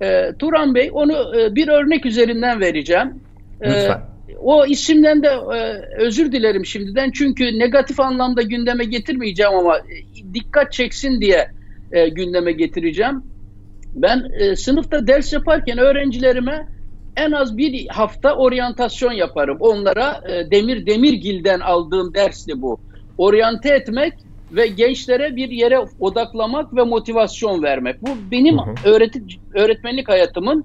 E, 0.02 0.32
Turan 0.38 0.74
Bey 0.74 0.90
onu 0.92 1.12
e, 1.12 1.54
bir 1.54 1.68
örnek 1.68 2.06
üzerinden 2.06 2.60
vereceğim. 2.60 3.20
E, 3.60 3.70
Lütfen. 3.70 4.00
O 4.42 4.66
isimden 4.66 5.22
de 5.22 5.28
e, 5.28 5.80
özür 5.98 6.32
dilerim 6.32 6.66
şimdiden 6.66 7.10
çünkü 7.10 7.58
negatif 7.58 8.00
anlamda 8.00 8.42
gündeme 8.42 8.84
getirmeyeceğim 8.84 9.52
ama 9.52 9.78
e, 9.78 10.34
dikkat 10.34 10.72
çeksin 10.72 11.20
diye 11.20 11.50
e, 11.92 12.08
gündeme 12.08 12.52
getireceğim. 12.52 13.22
Ben 13.94 14.24
e, 14.38 14.56
sınıfta 14.56 15.06
ders 15.06 15.32
yaparken 15.32 15.78
öğrencilerime 15.78 16.68
en 17.16 17.32
az 17.32 17.56
bir 17.56 17.86
hafta 17.88 18.34
oryantasyon 18.34 19.12
yaparım. 19.12 19.56
Onlara 19.60 20.20
e, 20.28 20.50
Demir 20.50 20.86
Demirgil'den 20.86 21.60
aldığım 21.60 22.14
dersli 22.14 22.62
bu. 22.62 22.80
Oryante 23.18 23.74
etmek 23.74 24.14
ve 24.52 24.66
gençlere 24.66 25.36
bir 25.36 25.50
yere 25.50 25.78
odaklamak 26.00 26.76
ve 26.76 26.82
motivasyon 26.82 27.62
vermek. 27.62 28.02
Bu 28.02 28.08
benim 28.30 28.58
hı 28.58 28.62
hı. 28.62 28.90
öğreti, 28.90 29.22
öğretmenlik 29.54 30.08
hayatımın, 30.08 30.64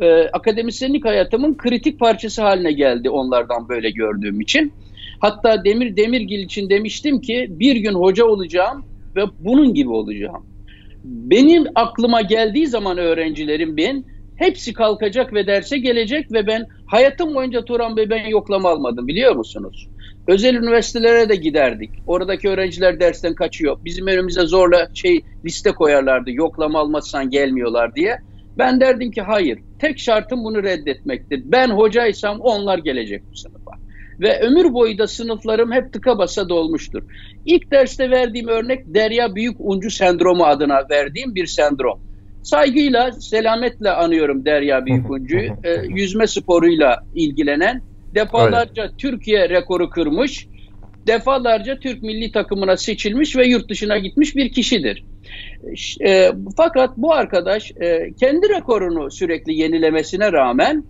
e, 0.00 0.22
akademisyenlik 0.22 1.04
hayatımın 1.04 1.56
kritik 1.56 2.00
parçası 2.00 2.42
haline 2.42 2.72
geldi 2.72 3.10
onlardan 3.10 3.68
böyle 3.68 3.90
gördüğüm 3.90 4.40
için. 4.40 4.72
Hatta 5.20 5.64
Demir 5.64 5.96
Demirgil 5.96 6.38
için 6.38 6.70
demiştim 6.70 7.20
ki 7.20 7.46
bir 7.50 7.76
gün 7.76 7.94
hoca 7.94 8.24
olacağım 8.24 8.84
ve 9.16 9.22
bunun 9.38 9.74
gibi 9.74 9.90
olacağım. 9.90 10.46
Benim 11.04 11.64
aklıma 11.74 12.20
geldiği 12.20 12.66
zaman 12.66 12.98
öğrencilerim 12.98 13.76
ben 13.76 14.04
hepsi 14.36 14.72
kalkacak 14.72 15.32
ve 15.32 15.46
derse 15.46 15.78
gelecek 15.78 16.32
ve 16.32 16.46
ben 16.46 16.66
hayatım 16.86 17.34
boyunca 17.34 17.64
Turan 17.64 17.96
Bey 17.96 18.10
ben 18.10 18.26
yoklama 18.26 18.68
almadım 18.70 19.06
biliyor 19.06 19.36
musunuz? 19.36 19.88
Özel 20.28 20.54
üniversitelere 20.54 21.28
de 21.28 21.36
giderdik. 21.36 21.90
Oradaki 22.06 22.48
öğrenciler 22.48 23.00
dersten 23.00 23.34
kaçıyor. 23.34 23.76
Bizim 23.84 24.06
önümüze 24.06 24.46
zorla 24.46 24.88
şey 24.94 25.20
liste 25.44 25.72
koyarlardı. 25.72 26.30
Yoklama 26.30 26.78
almazsan 26.78 27.30
gelmiyorlar 27.30 27.94
diye. 27.94 28.18
Ben 28.58 28.80
derdim 28.80 29.10
ki 29.10 29.22
hayır. 29.22 29.58
Tek 29.78 29.98
şartım 29.98 30.44
bunu 30.44 30.62
reddetmektir. 30.62 31.42
Ben 31.44 31.68
hocaysam 31.68 32.40
onlar 32.40 32.78
gelecek 32.78 33.22
bu 33.32 33.36
sınıfa. 33.36 33.70
Ve 34.20 34.40
ömür 34.40 34.72
boyu 34.72 34.98
da 34.98 35.06
sınıflarım 35.06 35.72
hep 35.72 35.92
tıka 35.92 36.18
basa 36.18 36.48
dolmuştur. 36.48 37.02
İlk 37.44 37.70
derste 37.70 38.10
verdiğim 38.10 38.48
örnek 38.48 38.80
Derya 38.86 39.34
Büyük 39.34 39.56
Uncu 39.58 39.90
Sendromu 39.90 40.44
adına 40.44 40.80
verdiğim 40.90 41.34
bir 41.34 41.46
sendrom. 41.46 42.00
Saygıyla, 42.42 43.12
selametle 43.12 43.90
anıyorum 43.90 44.44
Derya 44.44 44.86
Büyük 44.86 45.10
Uncu'yu. 45.10 45.52
e, 45.64 45.86
yüzme 45.88 46.26
sporuyla 46.26 47.00
ilgilenen 47.14 47.82
Defalarca 48.14 48.82
Öyle. 48.82 48.92
Türkiye 48.98 49.48
rekoru 49.48 49.90
kırmış, 49.90 50.48
defalarca 51.06 51.78
Türk 51.78 52.02
milli 52.02 52.32
takımına 52.32 52.76
seçilmiş 52.76 53.36
ve 53.36 53.46
yurt 53.46 53.70
dışına 53.70 53.98
gitmiş 53.98 54.36
bir 54.36 54.52
kişidir. 54.52 55.04
E, 56.06 56.32
fakat 56.56 56.96
bu 56.96 57.12
arkadaş 57.12 57.70
e, 57.70 58.12
kendi 58.20 58.48
rekorunu 58.48 59.10
sürekli 59.10 59.54
yenilemesine 59.54 60.32
rağmen 60.32 60.84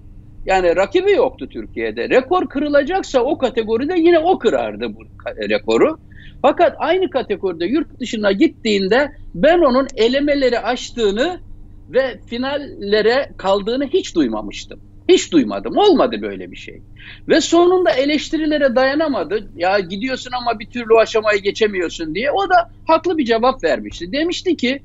yani 0.46 0.76
rakibi 0.76 1.12
yoktu 1.12 1.48
Türkiye'de. 1.48 2.08
Rekor 2.08 2.48
kırılacaksa 2.48 3.20
o 3.20 3.38
kategoride 3.38 3.94
yine 3.98 4.18
o 4.18 4.38
kırardı 4.38 4.94
bu 4.94 5.00
rekoru. 5.48 5.98
Fakat 6.42 6.75
aynı 6.78 7.10
kategoride 7.10 7.66
yurt 7.66 8.00
dışına 8.00 8.32
gittiğinde 8.32 9.10
ben 9.34 9.58
onun 9.58 9.87
elemeleri 9.96 10.58
aştığını 10.58 11.40
ve 11.88 12.20
finallere 12.26 13.30
kaldığını 13.37 13.87
hiç 13.87 14.14
duymamıştım. 14.14 14.80
Hiç 15.08 15.32
duymadım. 15.32 15.76
Olmadı 15.76 16.16
böyle 16.22 16.50
bir 16.50 16.56
şey. 16.56 16.82
Ve 17.28 17.40
sonunda 17.40 17.90
eleştirilere 17.90 18.76
dayanamadı. 18.76 19.48
Ya 19.56 19.78
gidiyorsun 19.78 20.30
ama 20.40 20.58
bir 20.58 20.66
türlü 20.66 20.94
o 20.94 20.98
aşamayı 20.98 21.42
geçemiyorsun 21.42 22.14
diye. 22.14 22.30
O 22.30 22.48
da 22.48 22.70
haklı 22.86 23.18
bir 23.18 23.24
cevap 23.24 23.64
vermişti. 23.64 24.12
Demişti 24.12 24.56
ki 24.56 24.82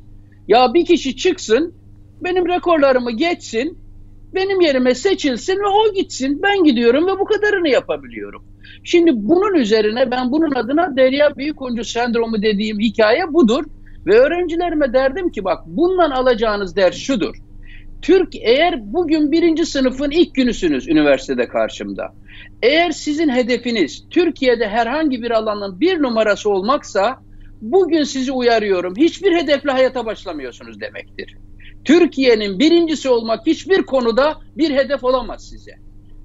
ya 0.47 0.73
bir 0.73 0.85
kişi 0.85 1.15
çıksın 1.15 1.73
benim 2.23 2.47
rekorlarımı 2.47 3.11
geçsin 3.11 3.77
benim 4.35 4.61
yerime 4.61 4.95
seçilsin 4.95 5.53
ve 5.53 5.67
o 5.67 5.93
gitsin. 5.93 6.41
Ben 6.43 6.63
gidiyorum 6.63 7.07
ve 7.07 7.19
bu 7.19 7.25
kadarını 7.25 7.69
yapabiliyorum. 7.69 8.43
Şimdi 8.83 9.11
bunun 9.13 9.53
üzerine 9.53 10.11
ben 10.11 10.31
bunun 10.31 10.51
adına 10.51 10.95
Derya 10.97 11.35
Büyükuncu 11.37 11.83
sendromu 11.83 12.41
dediğim 12.41 12.79
hikaye 12.79 13.33
budur. 13.33 13.63
Ve 14.05 14.19
öğrencilerime 14.19 14.93
derdim 14.93 15.31
ki 15.31 15.43
bak 15.43 15.63
bundan 15.65 16.11
alacağınız 16.11 16.75
ders 16.75 16.95
şudur. 16.95 17.35
Türk 18.03 18.35
eğer 18.35 18.93
bugün 18.93 19.31
birinci 19.31 19.65
sınıfın 19.65 20.11
ilk 20.11 20.35
günüsünüz 20.35 20.87
üniversitede 20.87 21.47
karşımda. 21.47 22.13
Eğer 22.61 22.91
sizin 22.91 23.29
hedefiniz 23.29 24.03
Türkiye'de 24.09 24.67
herhangi 24.67 25.21
bir 25.21 25.31
alanın 25.31 25.79
bir 25.79 26.01
numarası 26.01 26.49
olmaksa 26.49 27.19
bugün 27.61 28.03
sizi 28.03 28.31
uyarıyorum 28.31 28.93
hiçbir 28.97 29.35
hedefle 29.35 29.71
hayata 29.71 30.05
başlamıyorsunuz 30.05 30.81
demektir. 30.81 31.37
Türkiye'nin 31.85 32.59
birincisi 32.59 33.09
olmak 33.09 33.47
hiçbir 33.47 33.81
konuda 33.81 34.37
bir 34.57 34.73
hedef 34.73 35.03
olamaz 35.03 35.49
size. 35.49 35.71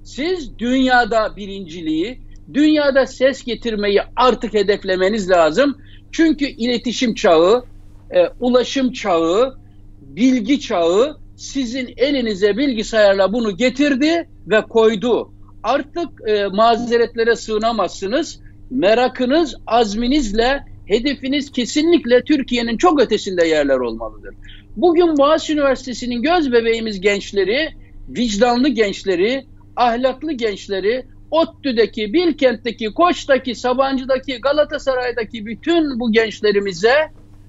Siz 0.03 0.59
dünyada 0.59 1.35
birinciliği, 1.35 2.19
dünyada 2.53 3.05
ses 3.05 3.43
getirmeyi 3.43 4.01
artık 4.15 4.53
hedeflemeniz 4.53 5.29
lazım. 5.29 5.77
Çünkü 6.11 6.45
iletişim 6.45 7.13
çağı, 7.13 7.63
e, 8.11 8.27
ulaşım 8.39 8.91
çağı, 8.91 9.57
bilgi 10.01 10.59
çağı 10.59 11.17
sizin 11.39 11.93
elinize 11.97 12.57
bilgisayarla 12.57 13.33
bunu 13.33 13.57
getirdi 13.57 14.29
ve 14.47 14.61
koydu. 14.61 15.31
Artık 15.63 16.09
e, 16.27 16.45
mazeretlere 16.45 17.35
sığınamazsınız. 17.35 18.39
Merakınız, 18.71 19.55
azminizle 19.67 20.63
hedefiniz 20.85 21.51
kesinlikle 21.51 22.23
Türkiye'nin 22.23 22.77
çok 22.77 23.01
ötesinde 23.01 23.47
yerler 23.47 23.77
olmalıdır. 23.77 24.35
Bugün 24.75 25.17
Boğaziçi 25.17 25.53
Üniversitesi'nin 25.53 26.21
göz 26.21 26.51
bebeğimiz 26.51 27.01
gençleri, 27.01 27.69
vicdanlı 28.09 28.69
gençleri, 28.69 29.45
ahlaklı 29.75 30.31
gençleri, 30.31 31.05
ODTÜ'deki, 31.31 32.13
Bilkent'teki, 32.13 32.93
Koç'taki, 32.93 33.55
Sabancı'daki, 33.55 34.41
Galatasaray'daki 34.41 35.45
bütün 35.45 35.99
bu 35.99 36.11
gençlerimize 36.11 36.95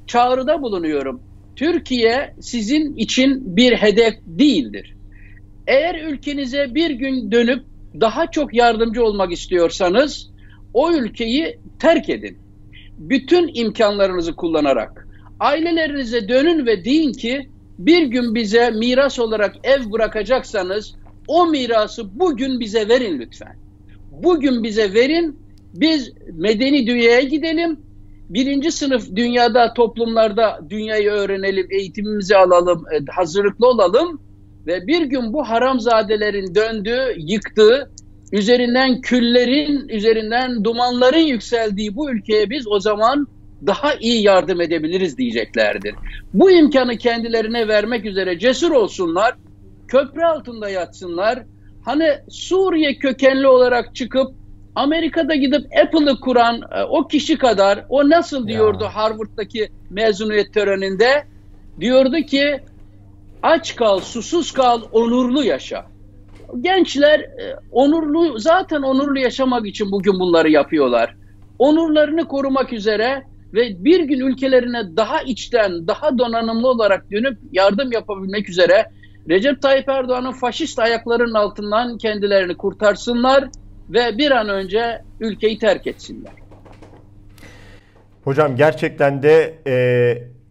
çağrıda 0.07 0.63
bulunuyorum. 0.63 1.30
Türkiye 1.57 2.35
sizin 2.41 2.97
için 2.97 3.57
bir 3.57 3.73
hedef 3.73 4.15
değildir. 4.27 4.95
Eğer 5.67 6.05
ülkenize 6.05 6.75
bir 6.75 6.91
gün 6.91 7.33
dönüp 7.33 7.65
daha 8.01 8.31
çok 8.31 8.55
yardımcı 8.55 9.05
olmak 9.05 9.33
istiyorsanız 9.33 10.31
o 10.75 10.93
ülkeyi 10.93 11.59
terk 11.79 12.09
edin. 12.09 12.39
Bütün 12.99 13.51
imkanlarınızı 13.55 14.37
kullanarak 14.37 15.07
ailelerinize 15.41 16.29
dönün 16.29 16.67
ve 16.67 16.85
deyin 16.85 17.13
ki 17.13 17.49
bir 17.79 18.03
gün 18.03 18.35
bize 18.35 18.71
miras 18.71 19.19
olarak 19.19 19.57
ev 19.65 19.93
bırakacaksanız 19.93 20.95
o 21.29 21.47
mirası 21.47 22.21
bugün 22.21 22.61
bize 22.61 22.89
verin 22.89 23.21
lütfen. 23.21 23.57
Bugün 24.23 24.63
bize 24.63 24.95
verin, 24.95 25.39
biz 25.75 26.13
medeni 26.33 26.87
dünyaya 26.87 27.21
gidelim, 27.21 27.81
birinci 28.31 28.73
sınıf 28.73 29.17
dünyada, 29.17 29.75
toplumlarda 29.75 30.61
dünyayı 30.71 31.11
öğrenelim, 31.11 31.67
eğitimimizi 31.71 32.37
alalım, 32.37 32.85
e, 32.93 33.13
hazırlıklı 33.13 33.67
olalım 33.67 34.21
ve 34.67 34.87
bir 34.87 35.03
gün 35.03 35.33
bu 35.33 35.49
haramzadelerin 35.49 36.55
döndüğü, 36.55 37.15
yıktığı, 37.17 37.91
üzerinden 38.33 39.01
küllerin, 39.01 39.89
üzerinden 39.89 40.65
dumanların 40.65 41.27
yükseldiği 41.27 41.97
bu 41.97 42.11
ülkeye 42.11 42.51
biz 42.51 42.69
o 42.69 42.81
zaman 42.81 43.27
daha 43.67 43.95
iyi 43.95 44.23
yardım 44.23 44.61
edebiliriz 44.61 45.19
diyeceklerdir. 45.19 45.95
Bu 46.35 46.51
imkanı 46.51 46.97
kendilerine 46.97 47.69
vermek 47.69 48.05
üzere 48.05 48.39
cesur 48.39 48.71
olsunlar, 48.71 49.35
köprü 49.89 50.23
altında 50.23 50.69
yatsınlar. 50.69 51.43
Hani 51.85 52.09
Suriye 52.29 52.99
kökenli 52.99 53.47
olarak 53.47 53.95
çıkıp 53.95 54.40
Amerika'da 54.75 55.35
gidip 55.35 55.67
Apple'ı 55.83 56.21
kuran 56.21 56.61
e, 56.75 56.83
o 56.83 57.09
kişi 57.09 57.39
kadar 57.39 57.87
o 57.89 58.11
nasıl 58.11 58.49
diyordu 58.49 58.85
ya. 58.85 58.97
Harvard'daki 58.97 59.69
mezuniyet 59.91 60.55
töreninde 60.55 61.25
diyordu 61.81 62.17
ki 62.17 62.61
aç 63.43 63.77
kal, 63.77 64.01
susuz 64.01 64.53
kal, 64.53 64.83
onurlu 64.93 65.45
yaşa. 65.45 65.87
Gençler 66.61 67.21
e, 67.21 67.57
onurlu 67.73 68.39
zaten 68.39 68.83
onurlu 68.83 69.19
yaşamak 69.19 69.67
için 69.67 69.93
bugün 69.93 70.21
bunları 70.21 70.51
yapıyorlar. 70.51 71.15
Onurlarını 71.59 72.29
korumak 72.29 72.73
üzere 72.73 73.23
ve 73.55 73.85
bir 73.85 74.01
gün 74.01 74.21
ülkelerine 74.21 74.97
daha 74.97 75.23
içten, 75.23 75.87
daha 75.87 76.19
donanımlı 76.19 76.69
olarak 76.69 77.11
dönüp 77.11 77.39
yardım 77.53 77.93
yapabilmek 77.93 78.49
üzere 78.49 78.87
Recep 79.29 79.63
Tayyip 79.63 79.89
Erdoğan'ın 79.89 80.33
faşist 80.33 80.79
ayaklarının 80.79 81.35
altından 81.35 81.99
kendilerini 81.99 82.57
kurtarsınlar 82.57 83.49
ve 83.91 84.19
bir 84.19 84.31
an 84.31 84.49
önce 84.49 85.03
ülkeyi 85.21 85.59
terk 85.59 85.87
etsinler. 85.87 86.33
Hocam 88.25 88.57
gerçekten 88.57 89.23
de 89.23 89.55
e, 89.67 89.75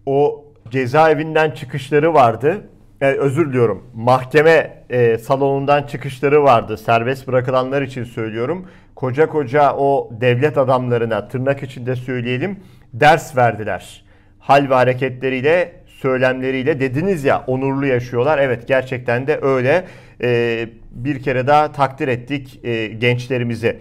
o 0.05 0.45
cezaevinden 0.69 1.51
çıkışları 1.51 2.13
vardı. 2.13 2.61
E, 3.01 3.05
özür 3.05 3.49
diliyorum. 3.49 3.83
Mahkeme 3.93 4.83
e, 4.89 5.17
salonundan 5.17 5.83
çıkışları 5.83 6.43
vardı. 6.43 6.77
Serbest 6.77 7.27
bırakılanlar 7.27 7.81
için 7.81 8.03
söylüyorum. 8.03 8.67
Koca 8.95 9.27
koca 9.27 9.73
o 9.73 10.09
devlet 10.21 10.57
adamlarına 10.57 11.27
tırnak 11.27 11.63
içinde 11.63 11.95
söyleyelim 11.95 12.59
ders 12.93 13.37
verdiler. 13.37 14.03
Hal 14.39 14.69
ve 14.69 14.73
hareketleriyle, 14.73 15.73
söylemleriyle 15.87 16.79
dediniz 16.79 17.23
ya 17.23 17.43
onurlu 17.47 17.85
yaşıyorlar. 17.85 18.37
Evet 18.37 18.67
gerçekten 18.67 19.27
de 19.27 19.39
öyle. 19.41 19.85
Ee, 20.21 20.69
bir 20.91 21.23
kere 21.23 21.47
daha 21.47 21.71
takdir 21.71 22.07
ettik 22.07 22.59
e, 22.63 22.87
gençlerimizi. 22.87 23.79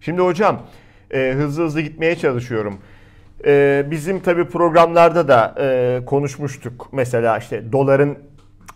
Şimdi 0.00 0.20
hocam 0.20 0.62
e, 1.10 1.32
hızlı 1.36 1.64
hızlı 1.64 1.80
gitmeye 1.80 2.16
çalışıyorum. 2.16 2.78
E, 3.46 3.84
bizim 3.90 4.20
tabi 4.20 4.44
programlarda 4.44 5.28
da 5.28 5.54
e, 5.60 6.00
konuşmuştuk. 6.06 6.88
Mesela 6.92 7.38
işte 7.38 7.72
doların 7.72 8.18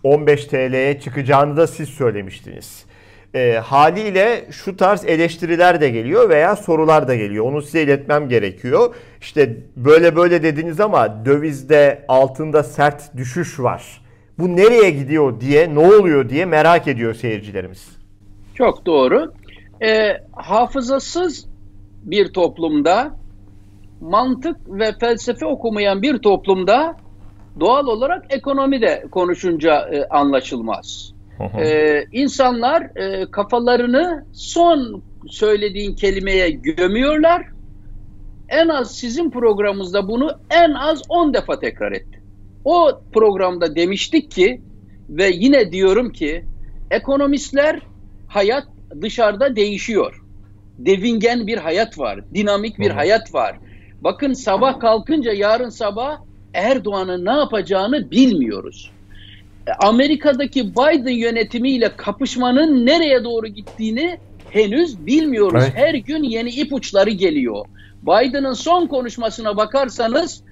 15 0.02 0.44
TL'ye 0.44 1.00
çıkacağını 1.00 1.56
da 1.56 1.66
siz 1.66 1.88
söylemiştiniz. 1.88 2.84
E, 3.34 3.54
haliyle 3.64 4.46
şu 4.50 4.76
tarz 4.76 5.04
eleştiriler 5.04 5.80
de 5.80 5.90
geliyor 5.90 6.28
veya 6.28 6.56
sorular 6.56 7.08
da 7.08 7.14
geliyor. 7.14 7.44
Onu 7.44 7.62
size 7.62 7.82
iletmem 7.82 8.28
gerekiyor. 8.28 8.94
İşte 9.20 9.56
böyle 9.76 10.16
böyle 10.16 10.42
dediniz 10.42 10.80
ama 10.80 11.26
dövizde 11.26 12.04
altında 12.08 12.62
sert 12.62 13.16
düşüş 13.16 13.60
var. 13.60 14.03
Bu 14.38 14.56
nereye 14.56 14.90
gidiyor 14.90 15.40
diye, 15.40 15.74
ne 15.74 15.78
oluyor 15.78 16.28
diye 16.28 16.44
merak 16.44 16.88
ediyor 16.88 17.14
seyircilerimiz. 17.14 17.88
Çok 18.54 18.86
doğru. 18.86 19.32
E, 19.82 20.20
hafızasız 20.32 21.46
bir 22.02 22.32
toplumda, 22.32 23.16
mantık 24.00 24.56
ve 24.68 24.92
felsefe 25.00 25.46
okumayan 25.46 26.02
bir 26.02 26.18
toplumda 26.18 26.96
doğal 27.60 27.86
olarak 27.86 28.24
ekonomi 28.30 28.80
de 28.80 29.04
konuşunca 29.10 29.88
e, 29.92 30.08
anlaşılmaz 30.08 31.14
ee, 31.40 32.04
insanlar 32.12 32.82
e, 32.96 33.30
kafalarını 33.30 34.24
son 34.32 35.02
söylediğin 35.26 35.94
kelimeye 35.94 36.50
gömüyorlar. 36.50 37.46
En 38.48 38.68
az 38.68 38.96
sizin 38.96 39.30
programımızda 39.30 40.08
bunu 40.08 40.30
en 40.50 40.72
az 40.72 41.02
10 41.08 41.34
defa 41.34 41.58
tekrar 41.58 41.92
etti. 41.92 42.20
O 42.64 43.00
programda 43.12 43.76
demiştik 43.76 44.30
ki 44.30 44.60
ve 45.08 45.30
yine 45.34 45.72
diyorum 45.72 46.12
ki 46.12 46.44
ekonomistler 46.90 47.80
hayat 48.28 48.64
dışarıda 49.02 49.56
değişiyor. 49.56 50.22
Devingen 50.78 51.46
bir 51.46 51.58
hayat 51.58 51.98
var, 51.98 52.20
dinamik 52.34 52.78
bir 52.78 52.90
hayat 52.90 53.34
var. 53.34 53.58
Bakın 54.00 54.32
sabah 54.32 54.80
kalkınca 54.80 55.32
yarın 55.32 55.68
sabah 55.68 56.18
Erdoğan'ın 56.54 57.24
ne 57.24 57.32
yapacağını 57.32 58.10
bilmiyoruz. 58.10 58.90
Amerika'daki 59.78 60.72
Biden 60.72 61.12
yönetimiyle 61.18 61.96
kapışmanın 61.96 62.86
nereye 62.86 63.24
doğru 63.24 63.46
gittiğini 63.46 64.18
henüz 64.50 65.06
bilmiyoruz. 65.06 65.62
Evet. 65.62 65.76
Her 65.76 65.94
gün 65.94 66.22
yeni 66.22 66.50
ipuçları 66.50 67.10
geliyor. 67.10 67.66
Biden'ın 68.02 68.52
son 68.52 68.86
konuşmasına 68.86 69.56
bakarsanız 69.56 70.42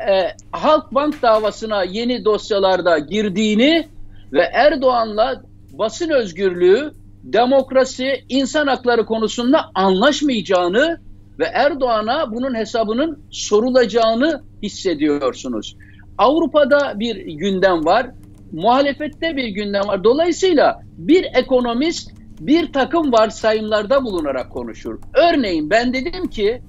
e, 0.00 0.28
Halkbank 0.52 1.22
davasına 1.22 1.84
yeni 1.84 2.24
dosyalarda 2.24 2.98
girdiğini 2.98 3.88
ve 4.32 4.42
Erdoğan'la 4.52 5.42
basın 5.72 6.10
özgürlüğü, 6.10 6.92
demokrasi, 7.24 8.24
insan 8.28 8.66
hakları 8.66 9.06
konusunda 9.06 9.70
anlaşmayacağını 9.74 11.00
ve 11.38 11.44
Erdoğan'a 11.44 12.32
bunun 12.34 12.54
hesabının 12.54 13.22
sorulacağını 13.30 14.42
hissediyorsunuz. 14.62 15.76
Avrupa'da 16.18 17.00
bir 17.00 17.16
gündem 17.16 17.84
var, 17.84 18.10
muhalefette 18.52 19.36
bir 19.36 19.48
gündem 19.48 19.88
var. 19.88 20.04
Dolayısıyla 20.04 20.82
bir 20.96 21.26
ekonomist 21.34 22.10
bir 22.40 22.72
takım 22.72 23.12
varsayımlarda 23.12 24.04
bulunarak 24.04 24.50
konuşur. 24.50 24.98
Örneğin 25.14 25.70
ben 25.70 25.94
dedim 25.94 26.26
ki 26.26 26.62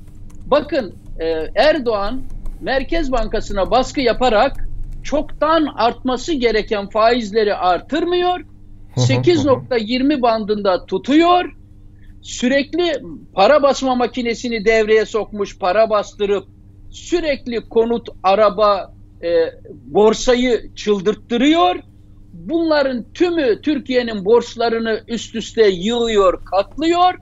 bakın 0.45 0.93
e, 1.19 1.25
Erdoğan 1.55 2.21
Merkez 2.63 3.11
Bankası'na 3.11 3.71
baskı 3.71 4.01
yaparak 4.01 4.67
çoktan 5.03 5.65
artması 5.75 6.33
gereken 6.33 6.89
faizleri 6.89 7.55
artırmıyor. 7.55 8.39
8.20 8.95 10.21
bandında 10.21 10.85
tutuyor. 10.85 11.55
Sürekli 12.21 12.93
para 13.33 13.63
basma 13.63 13.95
makinesini 13.95 14.65
devreye 14.65 15.05
sokmuş, 15.05 15.57
para 15.57 15.89
bastırıp 15.89 16.47
sürekli 16.91 17.69
konut, 17.69 18.09
araba, 18.23 18.93
e, 19.23 19.29
borsayı 19.71 20.75
çıldırttırıyor. 20.75 21.75
Bunların 22.33 23.05
tümü 23.13 23.61
Türkiye'nin 23.61 24.25
borçlarını 24.25 25.01
üst 25.07 25.35
üste 25.35 25.67
yığıyor, 25.67 26.45
katlıyor. 26.45 27.13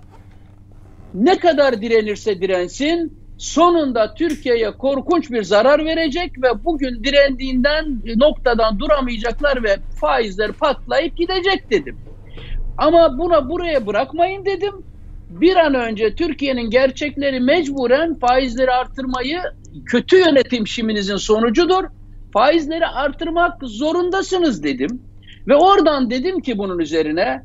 Ne 1.13 1.38
kadar 1.38 1.82
direnirse 1.82 2.41
dirensin 2.41 3.20
sonunda 3.41 4.13
Türkiye'ye 4.13 4.71
korkunç 4.71 5.32
bir 5.32 5.43
zarar 5.43 5.86
verecek 5.86 6.43
ve 6.43 6.65
bugün 6.65 7.04
direndiğinden 7.04 8.01
noktadan 8.15 8.80
duramayacaklar 8.80 9.63
ve 9.63 9.77
faizler 10.01 10.51
patlayıp 10.51 11.17
gidecek 11.17 11.71
dedim. 11.71 11.97
Ama 12.77 13.17
buna 13.17 13.49
buraya 13.49 13.88
bırakmayın 13.88 14.45
dedim. 14.45 14.73
Bir 15.30 15.56
an 15.56 15.73
önce 15.73 16.15
Türkiye'nin 16.15 16.69
gerçekleri 16.69 17.39
mecburen 17.39 18.15
faizleri 18.19 18.71
artırmayı 18.71 19.39
kötü 19.86 20.17
yönetim 20.17 20.67
şiminizin 20.67 21.17
sonucudur. 21.17 21.84
Faizleri 22.34 22.88
artırmak 22.88 23.58
zorundasınız 23.63 24.63
dedim. 24.63 25.01
Ve 25.47 25.56
oradan 25.56 26.10
dedim 26.10 26.39
ki 26.39 26.58
bunun 26.58 26.80
üzerine 26.80 27.43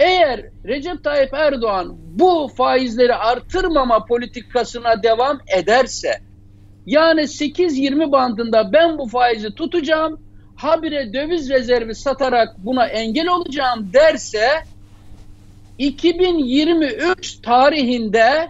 eğer 0.00 0.46
Recep 0.64 1.04
Tayyip 1.04 1.34
Erdoğan 1.34 1.96
bu 1.98 2.50
faizleri 2.56 3.14
artırmama 3.14 4.04
politikasına 4.04 5.02
devam 5.02 5.38
ederse 5.56 6.20
yani 6.86 7.20
8-20 7.20 8.12
bandında 8.12 8.72
ben 8.72 8.98
bu 8.98 9.08
faizi 9.08 9.54
tutacağım 9.54 10.20
habire 10.56 11.12
döviz 11.12 11.50
rezervi 11.50 11.94
satarak 11.94 12.48
buna 12.58 12.86
engel 12.86 13.28
olacağım 13.28 13.90
derse 13.92 14.48
2023 15.78 17.40
tarihinde 17.42 18.48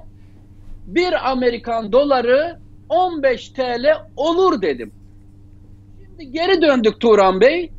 bir 0.87 1.31
Amerikan 1.31 1.93
doları 1.93 2.59
15 2.89 3.49
TL 3.49 3.87
olur 4.17 4.63
dedim. 4.63 4.93
Şimdi 5.99 6.33
geri 6.33 6.63
döndük 6.63 7.01
Turan 7.01 7.41
Bey. 7.41 7.71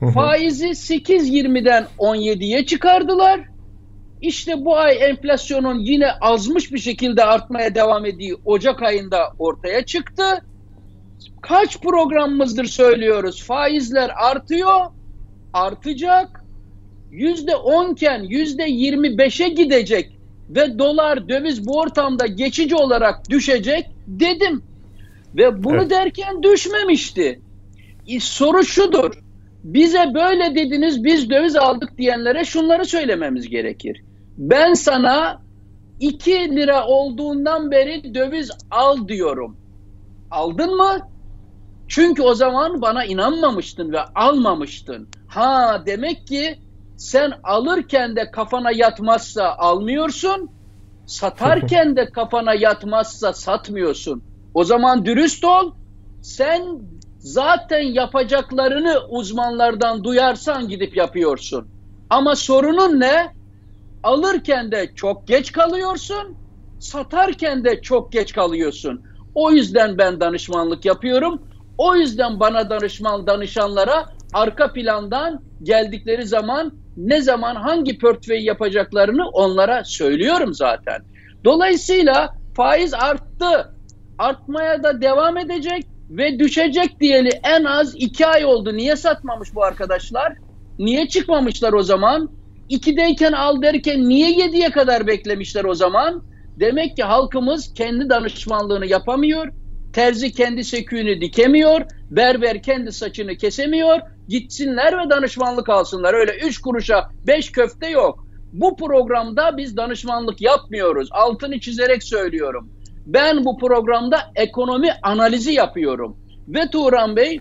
Faizi 0.00 0.66
8.20'den 0.66 1.86
17'ye 1.98 2.66
çıkardılar. 2.66 3.40
İşte 4.20 4.64
bu 4.64 4.76
ay 4.76 4.96
enflasyonun 5.00 5.78
yine 5.78 6.12
azmış 6.12 6.72
bir 6.72 6.78
şekilde 6.78 7.24
artmaya 7.24 7.74
devam 7.74 8.06
ettiği 8.06 8.34
Ocak 8.44 8.82
ayında 8.82 9.32
ortaya 9.38 9.86
çıktı. 9.86 10.24
Kaç 11.42 11.80
programımızdır 11.80 12.64
söylüyoruz. 12.64 13.42
Faizler 13.42 14.10
artıyor, 14.16 14.80
artacak. 15.52 16.44
Yüzde 17.10 17.56
onken 17.56 18.22
yüzde 18.22 18.62
yirmi 18.62 19.18
beşe 19.18 19.48
gidecek 19.48 20.18
ve 20.50 20.78
dolar, 20.78 21.28
döviz 21.28 21.66
bu 21.66 21.78
ortamda 21.78 22.26
geçici 22.26 22.74
olarak 22.74 23.30
düşecek 23.30 23.86
dedim. 24.06 24.62
Ve 25.34 25.64
bunu 25.64 25.76
evet. 25.76 25.90
derken 25.90 26.42
düşmemişti. 26.42 27.40
Soru 28.20 28.64
şudur 28.64 29.23
bize 29.64 30.14
böyle 30.14 30.54
dediniz 30.54 31.04
biz 31.04 31.30
döviz 31.30 31.56
aldık 31.56 31.98
diyenlere 31.98 32.44
şunları 32.44 32.84
söylememiz 32.84 33.48
gerekir. 33.48 34.02
Ben 34.38 34.74
sana 34.74 35.42
2 36.00 36.32
lira 36.32 36.86
olduğundan 36.86 37.70
beri 37.70 38.14
döviz 38.14 38.50
al 38.70 39.08
diyorum. 39.08 39.56
Aldın 40.30 40.76
mı? 40.76 40.98
Çünkü 41.88 42.22
o 42.22 42.34
zaman 42.34 42.82
bana 42.82 43.04
inanmamıştın 43.04 43.92
ve 43.92 44.00
almamıştın. 44.00 45.08
Ha 45.28 45.82
demek 45.86 46.26
ki 46.26 46.58
sen 46.96 47.32
alırken 47.44 48.16
de 48.16 48.30
kafana 48.30 48.70
yatmazsa 48.72 49.54
almıyorsun, 49.58 50.50
satarken 51.06 51.96
de 51.96 52.10
kafana 52.10 52.54
yatmazsa 52.54 53.32
satmıyorsun. 53.32 54.22
O 54.54 54.64
zaman 54.64 55.04
dürüst 55.04 55.44
ol. 55.44 55.72
Sen 56.22 56.62
zaten 57.24 57.82
yapacaklarını 57.82 59.00
uzmanlardan 59.08 60.04
duyarsan 60.04 60.68
gidip 60.68 60.96
yapıyorsun. 60.96 61.68
Ama 62.10 62.36
sorunun 62.36 63.00
ne? 63.00 63.34
Alırken 64.02 64.72
de 64.72 64.92
çok 64.94 65.26
geç 65.26 65.52
kalıyorsun, 65.52 66.36
satarken 66.78 67.64
de 67.64 67.80
çok 67.80 68.12
geç 68.12 68.32
kalıyorsun. 68.32 69.02
O 69.34 69.50
yüzden 69.50 69.98
ben 69.98 70.20
danışmanlık 70.20 70.84
yapıyorum. 70.84 71.42
O 71.78 71.96
yüzden 71.96 72.40
bana 72.40 72.70
danışman 72.70 73.26
danışanlara 73.26 74.06
arka 74.32 74.72
plandan 74.72 75.40
geldikleri 75.62 76.26
zaman 76.26 76.80
ne 76.96 77.22
zaman 77.22 77.54
hangi 77.56 77.98
portföy 77.98 78.44
yapacaklarını 78.44 79.28
onlara 79.28 79.84
söylüyorum 79.84 80.54
zaten. 80.54 81.02
Dolayısıyla 81.44 82.30
faiz 82.56 82.94
arttı. 82.94 83.70
Artmaya 84.18 84.82
da 84.82 85.02
devam 85.02 85.36
edecek 85.36 85.93
ve 86.16 86.38
düşecek 86.38 87.00
diyeli 87.00 87.30
en 87.44 87.64
az 87.64 87.94
iki 87.96 88.26
ay 88.26 88.44
oldu. 88.44 88.76
Niye 88.76 88.96
satmamış 88.96 89.54
bu 89.54 89.64
arkadaşlar? 89.64 90.32
Niye 90.78 91.08
çıkmamışlar 91.08 91.72
o 91.72 91.82
zaman? 91.82 92.28
İkideyken 92.68 93.32
al 93.32 93.62
derken 93.62 94.08
niye 94.08 94.30
yediye 94.30 94.70
kadar 94.70 95.06
beklemişler 95.06 95.64
o 95.64 95.74
zaman? 95.74 96.22
Demek 96.60 96.96
ki 96.96 97.02
halkımız 97.02 97.74
kendi 97.74 98.08
danışmanlığını 98.08 98.86
yapamıyor. 98.86 99.48
Terzi 99.92 100.32
kendi 100.32 100.64
seküğünü 100.64 101.20
dikemiyor. 101.20 101.80
Berber 102.10 102.62
kendi 102.62 102.92
saçını 102.92 103.36
kesemiyor. 103.36 104.00
Gitsinler 104.28 104.98
ve 104.98 105.10
danışmanlık 105.10 105.68
alsınlar. 105.68 106.14
Öyle 106.14 106.32
üç 106.46 106.58
kuruşa 106.58 107.08
beş 107.26 107.52
köfte 107.52 107.88
yok. 107.88 108.26
Bu 108.52 108.76
programda 108.76 109.56
biz 109.56 109.76
danışmanlık 109.76 110.42
yapmıyoruz. 110.42 111.08
Altını 111.12 111.60
çizerek 111.60 112.02
söylüyorum. 112.02 112.73
Ben 113.06 113.44
bu 113.44 113.58
programda 113.58 114.18
ekonomi 114.34 114.88
analizi 115.02 115.52
yapıyorum. 115.52 116.16
Ve 116.48 116.70
Turan 116.72 117.16
Bey 117.16 117.40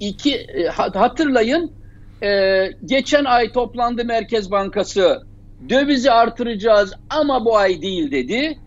iki 0.00 0.34
e, 0.34 0.66
hatırlayın 0.68 1.72
e, 2.22 2.62
geçen 2.84 3.24
ay 3.24 3.52
toplandı 3.52 4.04
Merkez 4.04 4.50
Bankası 4.50 5.22
dövizi 5.68 6.10
artıracağız 6.10 6.92
ama 7.10 7.44
bu 7.44 7.56
ay 7.56 7.82
değil 7.82 8.10
dedi. 8.10 8.58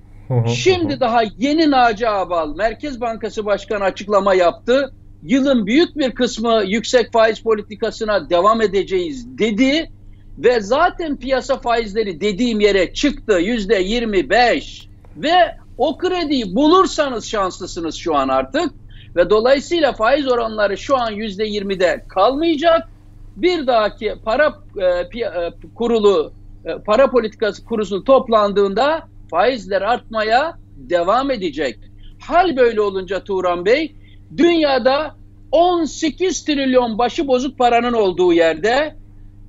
Şimdi 0.47 0.99
daha 0.99 1.21
yeni 1.37 1.71
Naci 1.71 2.09
Abal 2.09 2.55
Merkez 2.55 3.01
Bankası 3.01 3.45
Başkanı 3.45 3.83
açıklama 3.83 4.33
yaptı. 4.33 4.93
Yılın 5.23 5.65
büyük 5.65 5.97
bir 5.97 6.11
kısmı 6.11 6.63
yüksek 6.65 7.11
faiz 7.11 7.39
politikasına 7.39 8.29
devam 8.29 8.61
edeceğiz 8.61 9.37
dedi. 9.37 9.91
Ve 10.37 10.61
zaten 10.61 11.17
piyasa 11.17 11.57
faizleri 11.57 12.21
dediğim 12.21 12.59
yere 12.59 12.93
çıktı 12.93 13.39
yüzde 13.39 13.75
25 13.75 14.87
ve 15.17 15.33
o 15.79 15.97
krediyi 15.97 16.55
bulursanız 16.55 17.25
şanslısınız 17.25 17.95
şu 17.95 18.15
an 18.15 18.27
artık 18.27 18.71
ve 19.15 19.29
dolayısıyla 19.29 19.93
faiz 19.93 20.27
oranları 20.27 20.77
şu 20.77 20.97
an 20.97 21.11
yüzde 21.11 21.45
yirmide 21.45 22.05
kalmayacak. 22.09 22.89
Bir 23.35 23.67
dahaki 23.67 24.15
para 24.25 24.59
e, 24.77 24.85
e, 24.85 25.53
kurulu 25.75 26.33
e, 26.65 26.75
para 26.85 27.09
politikası 27.09 27.65
kurusu 27.65 28.03
toplandığında 28.03 29.07
faizler 29.31 29.81
artmaya 29.81 30.53
devam 30.75 31.31
edecek. 31.31 31.79
Hal 32.21 32.57
böyle 32.57 32.81
olunca 32.81 33.23
Turan 33.23 33.65
Bey 33.65 33.95
dünyada 34.37 35.15
18 35.51 36.45
trilyon 36.45 36.97
başı 36.97 37.27
bozuk 37.27 37.57
paranın 37.57 37.93
olduğu 37.93 38.33
yerde 38.33 38.95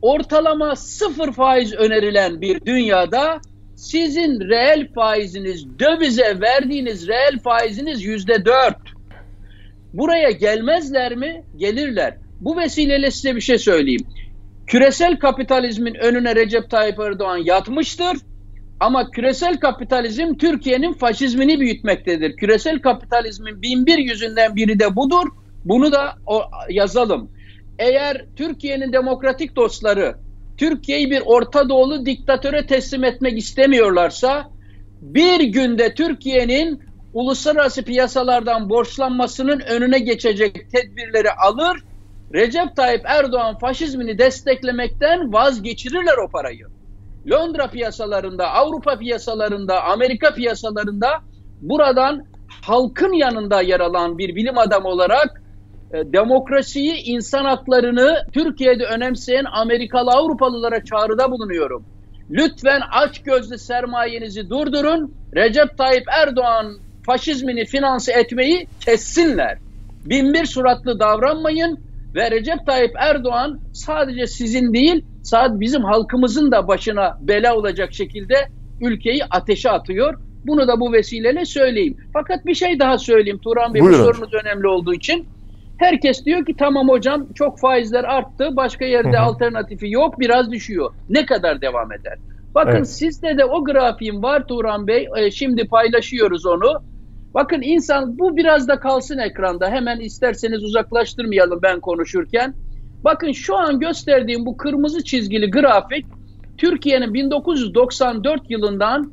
ortalama 0.03 0.77
sıfır 0.77 1.33
faiz 1.33 1.73
önerilen 1.73 2.41
bir 2.41 2.61
dünyada 2.67 3.41
sizin 3.81 4.41
reel 4.41 4.93
faiziniz, 4.95 5.79
dövize 5.79 6.41
verdiğiniz 6.41 7.09
reel 7.09 7.39
faiziniz 7.39 8.05
yüzde 8.05 8.45
dört. 8.45 8.77
Buraya 9.93 10.31
gelmezler 10.31 11.17
mi? 11.17 11.45
Gelirler. 11.57 12.17
Bu 12.41 12.57
vesileyle 12.57 13.11
size 13.11 13.37
bir 13.37 13.41
şey 13.41 13.59
söyleyeyim. 13.59 14.07
Küresel 14.67 15.19
kapitalizmin 15.19 15.95
önüne 15.95 16.37
Recep 16.37 16.71
Tayyip 16.71 17.01
Erdoğan 17.01 17.37
yatmıştır. 17.37 18.17
Ama 18.81 19.11
küresel 19.11 19.61
kapitalizm 19.61 20.35
Türkiye'nin 20.35 20.93
faşizmini 20.93 21.61
büyütmektedir. 21.61 22.37
Küresel 22.37 22.81
kapitalizmin 22.81 23.63
bin 23.63 23.87
bir 23.87 23.99
yüzünden 23.99 24.57
biri 24.57 24.81
de 24.81 24.97
budur. 24.97 25.27
Bunu 25.65 25.93
da 25.93 26.15
yazalım. 26.69 27.31
Eğer 27.79 28.27
Türkiye'nin 28.37 28.93
demokratik 28.93 29.57
dostları 29.57 30.15
Türkiye'yi 30.61 31.11
bir 31.11 31.23
Orta 31.27 31.69
Doğulu 31.69 32.07
diktatöre 32.07 32.67
teslim 32.67 33.05
etmek 33.05 33.39
istemiyorlarsa 33.39 34.51
bir 35.01 35.41
günde 35.41 35.95
Türkiye'nin 35.95 36.83
uluslararası 37.13 37.83
piyasalardan 37.83 38.71
borçlanmasının 38.71 39.61
önüne 39.61 39.99
geçecek 39.99 40.71
tedbirleri 40.71 41.31
alır. 41.31 41.85
Recep 42.35 42.77
Tayyip 42.77 43.03
Erdoğan 43.05 43.59
faşizmini 43.59 44.19
desteklemekten 44.19 45.33
vazgeçirirler 45.33 46.17
o 46.27 46.29
parayı. 46.29 46.67
Londra 47.31 47.71
piyasalarında, 47.71 48.51
Avrupa 48.51 48.99
piyasalarında, 48.99 49.85
Amerika 49.85 50.35
piyasalarında 50.35 51.09
buradan 51.61 52.27
halkın 52.63 53.13
yanında 53.13 53.63
yer 53.63 53.81
alan 53.81 54.19
bir 54.19 54.37
bilim 54.37 54.59
adamı 54.59 54.89
olarak 54.89 55.43
demokrasiyi, 55.93 56.95
insan 57.05 57.45
haklarını 57.45 58.17
Türkiye'de 58.33 58.85
önemseyen 58.85 59.45
Amerikalı 59.53 60.11
Avrupalılara 60.11 60.85
çağrıda 60.85 61.31
bulunuyorum. 61.31 61.85
Lütfen 62.31 62.81
aç 62.93 63.23
gözlü 63.23 63.59
sermayenizi 63.59 64.51
durdurun. 64.51 65.15
Recep 65.37 65.79
Tayyip 65.79 66.05
Erdoğan 66.09 66.79
faşizmini 67.07 67.65
finanse 67.65 68.13
etmeyi 68.13 68.67
kessinler. 68.85 69.59
Binbir 70.07 70.45
suratlı 70.45 71.01
davranmayın 71.01 71.79
ve 72.15 72.31
Recep 72.31 72.67
Tayyip 72.67 72.93
Erdoğan 72.99 73.61
sadece 73.73 74.27
sizin 74.27 74.73
değil, 74.73 75.05
sadece 75.23 75.61
bizim 75.61 75.85
halkımızın 75.85 76.53
da 76.53 76.69
başına 76.69 77.19
bela 77.21 77.57
olacak 77.57 77.93
şekilde 77.93 78.35
ülkeyi 78.81 79.25
ateşe 79.31 79.71
atıyor. 79.71 80.15
Bunu 80.47 80.69
da 80.69 80.81
bu 80.81 80.93
vesileyle 80.93 81.45
söyleyeyim. 81.45 81.97
Fakat 82.13 82.47
bir 82.47 82.55
şey 82.55 82.79
daha 82.81 82.99
söyleyeyim 82.99 83.41
Turan 83.45 83.75
Bey, 83.75 83.83
Buyurun. 83.83 84.01
bu 84.01 84.05
sorunuz 84.05 84.35
önemli 84.35 84.69
olduğu 84.69 84.95
için. 84.95 85.27
Herkes 85.81 86.25
diyor 86.25 86.47
ki 86.47 86.55
tamam 86.59 86.89
hocam 86.89 87.33
çok 87.35 87.59
faizler 87.59 88.05
arttı. 88.05 88.57
Başka 88.57 88.85
yerde 88.85 89.17
Hı-hı. 89.17 89.21
alternatifi 89.21 89.91
yok. 89.91 90.21
Biraz 90.21 90.51
düşüyor. 90.51 90.95
Ne 91.09 91.27
kadar 91.27 91.61
devam 91.61 91.93
eder? 91.93 92.19
Bakın 92.55 92.77
evet. 92.77 92.89
sizde 92.89 93.39
de 93.39 93.45
o 93.45 93.65
grafiğim 93.65 94.23
var 94.23 94.47
Turan 94.47 94.87
Bey. 94.87 95.09
E, 95.17 95.31
şimdi 95.31 95.69
paylaşıyoruz 95.69 96.47
onu. 96.47 96.83
Bakın 97.35 97.63
insan 97.63 98.19
bu 98.19 98.37
biraz 98.37 98.69
da 98.69 98.81
kalsın 98.81 99.19
ekranda. 99.19 99.71
Hemen 99.71 100.01
isterseniz 100.01 100.65
uzaklaştırmayalım 100.65 101.61
ben 101.63 101.81
konuşurken. 101.81 102.55
Bakın 103.05 103.33
şu 103.33 103.57
an 103.57 103.81
gösterdiğim 103.81 104.47
bu 104.47 104.57
kırmızı 104.57 105.05
çizgili 105.05 105.51
grafik 105.51 106.07
Türkiye'nin 106.59 107.15
1994 107.15 108.51
yılından 108.51 109.13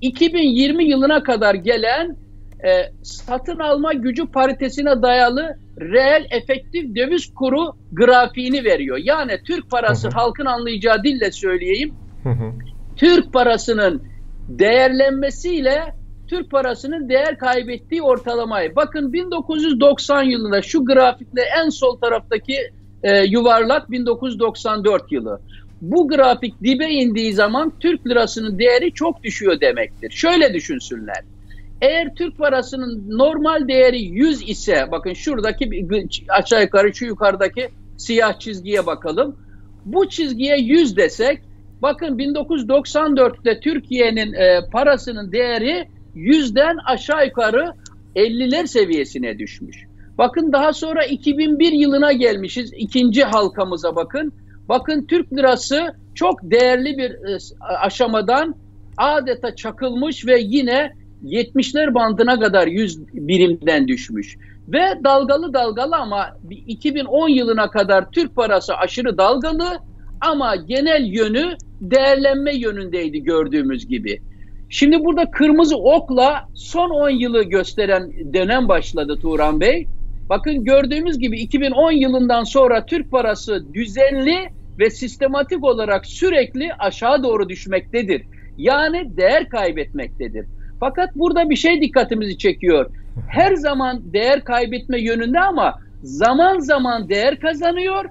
2020 0.00 0.84
yılına 0.84 1.22
kadar 1.22 1.54
gelen 1.54 2.16
e, 2.64 2.70
satın 3.02 3.58
alma 3.58 3.92
gücü 3.92 4.26
paritesine 4.26 5.02
dayalı 5.02 5.65
reel 5.80 6.26
efektif 6.30 6.96
döviz 6.96 7.34
kuru 7.34 7.72
grafiğini 7.92 8.64
veriyor. 8.64 8.98
Yani 9.02 9.38
Türk 9.46 9.70
parası 9.70 10.08
hı 10.08 10.10
hı. 10.10 10.14
halkın 10.14 10.44
anlayacağı 10.44 11.02
dille 11.02 11.32
söyleyeyim. 11.32 11.94
Hı 12.22 12.28
hı. 12.28 12.52
Türk 12.96 13.32
parasının 13.32 14.02
değerlenmesiyle 14.48 15.94
Türk 16.28 16.50
parasının 16.50 17.08
değer 17.08 17.38
kaybettiği 17.38 18.02
ortalamayı. 18.02 18.76
Bakın 18.76 19.12
1990 19.12 20.22
yılında 20.22 20.62
şu 20.62 20.84
grafikle 20.84 21.42
en 21.64 21.68
sol 21.68 21.96
taraftaki 21.96 22.56
e, 23.02 23.22
yuvarlak 23.22 23.90
1994 23.90 25.12
yılı. 25.12 25.40
Bu 25.80 26.08
grafik 26.08 26.62
dibe 26.62 26.88
indiği 26.88 27.32
zaman 27.32 27.72
Türk 27.80 28.06
lirasının 28.06 28.58
değeri 28.58 28.92
çok 28.92 29.22
düşüyor 29.22 29.60
demektir. 29.60 30.10
Şöyle 30.10 30.54
düşünsünler. 30.54 31.24
Eğer 31.80 32.14
Türk 32.14 32.38
parasının 32.38 33.04
normal 33.08 33.68
değeri 33.68 34.02
100 34.02 34.48
ise 34.48 34.84
bakın 34.90 35.12
şuradaki 35.12 35.88
aşağı 36.28 36.62
yukarı 36.62 36.94
şu 36.94 37.04
yukarıdaki 37.04 37.68
siyah 37.96 38.38
çizgiye 38.38 38.86
bakalım. 38.86 39.36
Bu 39.84 40.08
çizgiye 40.08 40.56
100 40.58 40.96
desek 40.96 41.42
bakın 41.82 42.18
1994'te 42.18 43.60
Türkiye'nin 43.60 44.32
e, 44.32 44.60
parasının 44.72 45.32
değeri 45.32 45.88
100'den 46.16 46.76
aşağı 46.86 47.26
yukarı 47.26 47.72
50'ler 48.16 48.66
seviyesine 48.66 49.38
düşmüş. 49.38 49.76
Bakın 50.18 50.52
daha 50.52 50.72
sonra 50.72 51.04
2001 51.04 51.72
yılına 51.72 52.12
gelmişiz. 52.12 52.72
ikinci 52.76 53.24
halkamıza 53.24 53.96
bakın. 53.96 54.32
Bakın 54.68 55.06
Türk 55.06 55.32
lirası 55.32 55.94
çok 56.14 56.42
değerli 56.42 56.98
bir 56.98 57.10
e, 57.10 57.38
aşamadan 57.60 58.54
adeta 58.96 59.56
çakılmış 59.56 60.26
ve 60.26 60.40
yine 60.40 60.92
70'ler 61.24 61.94
bandına 61.94 62.40
kadar 62.40 62.66
100 62.66 63.14
birimden 63.14 63.88
düşmüş. 63.88 64.36
Ve 64.68 64.82
dalgalı 65.04 65.54
dalgalı 65.54 65.96
ama 65.96 66.36
2010 66.66 67.28
yılına 67.28 67.70
kadar 67.70 68.10
Türk 68.10 68.36
parası 68.36 68.76
aşırı 68.76 69.18
dalgalı 69.18 69.78
ama 70.20 70.56
genel 70.56 71.04
yönü 71.04 71.56
değerlenme 71.80 72.56
yönündeydi 72.56 73.22
gördüğümüz 73.22 73.88
gibi. 73.88 74.20
Şimdi 74.68 75.04
burada 75.04 75.30
kırmızı 75.30 75.76
okla 75.76 76.48
son 76.54 76.90
10 76.90 77.10
yılı 77.10 77.42
gösteren 77.42 78.12
dönem 78.34 78.68
başladı 78.68 79.18
Turan 79.22 79.60
Bey. 79.60 79.86
Bakın 80.28 80.64
gördüğümüz 80.64 81.18
gibi 81.18 81.40
2010 81.40 81.92
yılından 81.92 82.44
sonra 82.44 82.86
Türk 82.86 83.10
parası 83.10 83.74
düzenli 83.74 84.48
ve 84.78 84.90
sistematik 84.90 85.64
olarak 85.64 86.06
sürekli 86.06 86.72
aşağı 86.78 87.22
doğru 87.22 87.48
düşmektedir. 87.48 88.22
Yani 88.58 89.16
değer 89.16 89.48
kaybetmektedir. 89.48 90.46
Fakat 90.80 91.16
burada 91.16 91.50
bir 91.50 91.56
şey 91.56 91.80
dikkatimizi 91.80 92.38
çekiyor. 92.38 92.90
Her 93.28 93.54
zaman 93.54 94.12
değer 94.12 94.44
kaybetme 94.44 95.00
yönünde 95.00 95.40
ama 95.40 95.78
zaman 96.02 96.58
zaman 96.58 97.08
değer 97.08 97.40
kazanıyor. 97.40 98.04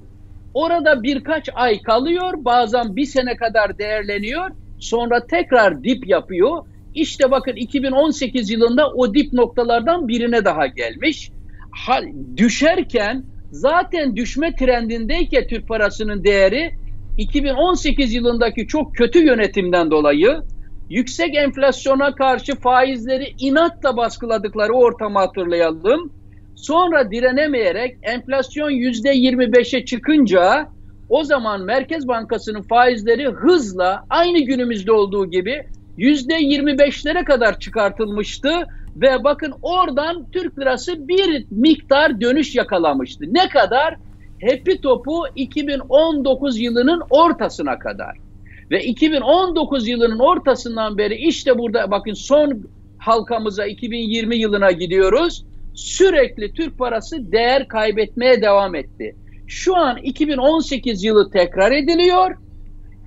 Orada 0.53 1.03
birkaç 1.03 1.49
ay 1.55 1.81
kalıyor. 1.81 2.33
Bazen 2.37 2.95
bir 2.95 3.05
sene 3.05 3.35
kadar 3.35 3.77
değerleniyor. 3.77 4.49
Sonra 4.79 5.27
tekrar 5.27 5.83
dip 5.83 6.07
yapıyor. 6.07 6.65
İşte 6.95 7.31
bakın 7.31 7.55
2018 7.55 8.49
yılında 8.49 8.89
o 8.89 9.13
dip 9.13 9.33
noktalardan 9.33 10.07
birine 10.07 10.45
daha 10.45 10.67
gelmiş. 10.67 11.31
Hal, 11.71 12.03
düşerken 12.37 13.23
zaten 13.51 14.15
düşme 14.15 14.55
trendindeyken 14.55 15.47
Türk 15.47 15.67
parasının 15.67 16.23
değeri 16.23 16.71
2018 17.17 18.13
yılındaki 18.13 18.67
çok 18.67 18.95
kötü 18.95 19.25
yönetimden 19.25 19.91
dolayı 19.91 20.41
yüksek 20.89 21.35
enflasyona 21.35 22.15
karşı 22.15 22.55
faizleri 22.55 23.33
inatla 23.39 23.97
baskıladıkları 23.97 24.73
ortamı 24.73 25.19
hatırlayalım. 25.19 26.11
Sonra 26.55 27.11
direnemeyerek 27.11 27.97
enflasyon 28.03 28.71
%25'e 28.71 29.85
çıkınca 29.85 30.67
o 31.09 31.23
zaman 31.23 31.61
Merkez 31.61 32.07
Bankası'nın 32.07 32.61
faizleri 32.61 33.27
hızla 33.27 34.03
aynı 34.09 34.39
günümüzde 34.39 34.91
olduğu 34.91 35.29
gibi 35.31 35.63
%25'lere 35.97 37.23
kadar 37.23 37.59
çıkartılmıştı 37.59 38.49
ve 38.95 39.23
bakın 39.23 39.53
oradan 39.61 40.25
Türk 40.31 40.59
lirası 40.59 41.07
bir 41.07 41.45
miktar 41.51 42.21
dönüş 42.21 42.55
yakalamıştı. 42.55 43.25
Ne 43.31 43.49
kadar? 43.49 43.95
Hepi 44.39 44.81
topu 44.81 45.23
2019 45.35 46.59
yılının 46.59 47.01
ortasına 47.09 47.79
kadar. 47.79 48.24
Ve 48.71 48.83
2019 48.83 49.87
yılının 49.87 50.19
ortasından 50.19 50.97
beri 50.97 51.15
işte 51.15 51.57
burada 51.57 51.91
bakın 51.91 52.13
son 52.13 52.67
halkamıza 52.97 53.65
2020 53.65 54.35
yılına 54.35 54.71
gidiyoruz. 54.71 55.45
Sürekli 55.73 56.53
Türk 56.53 56.77
parası 56.77 57.31
değer 57.31 57.67
kaybetmeye 57.67 58.41
devam 58.41 58.75
etti. 58.75 59.15
Şu 59.47 59.75
an 59.75 59.97
2018 59.97 61.03
yılı 61.03 61.31
tekrar 61.31 61.71
ediliyor. 61.71 62.37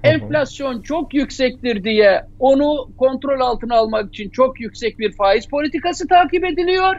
Enflasyon 0.04 0.82
çok 0.82 1.14
yüksektir 1.14 1.84
diye 1.84 2.22
onu 2.38 2.88
kontrol 2.98 3.40
altına 3.40 3.76
almak 3.76 4.08
için 4.08 4.30
çok 4.30 4.60
yüksek 4.60 4.98
bir 4.98 5.12
faiz 5.12 5.46
politikası 5.46 6.08
takip 6.08 6.44
ediliyor. 6.44 6.96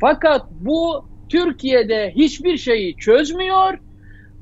Fakat 0.00 0.46
bu 0.60 1.04
Türkiye'de 1.28 2.12
hiçbir 2.16 2.56
şeyi 2.56 2.96
çözmüyor. 2.96 3.78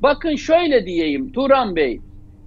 Bakın 0.03 0.37
şöyle 0.37 0.87
diyeyim 0.87 1.33
Turan 1.33 1.77
Bey. 1.77 2.01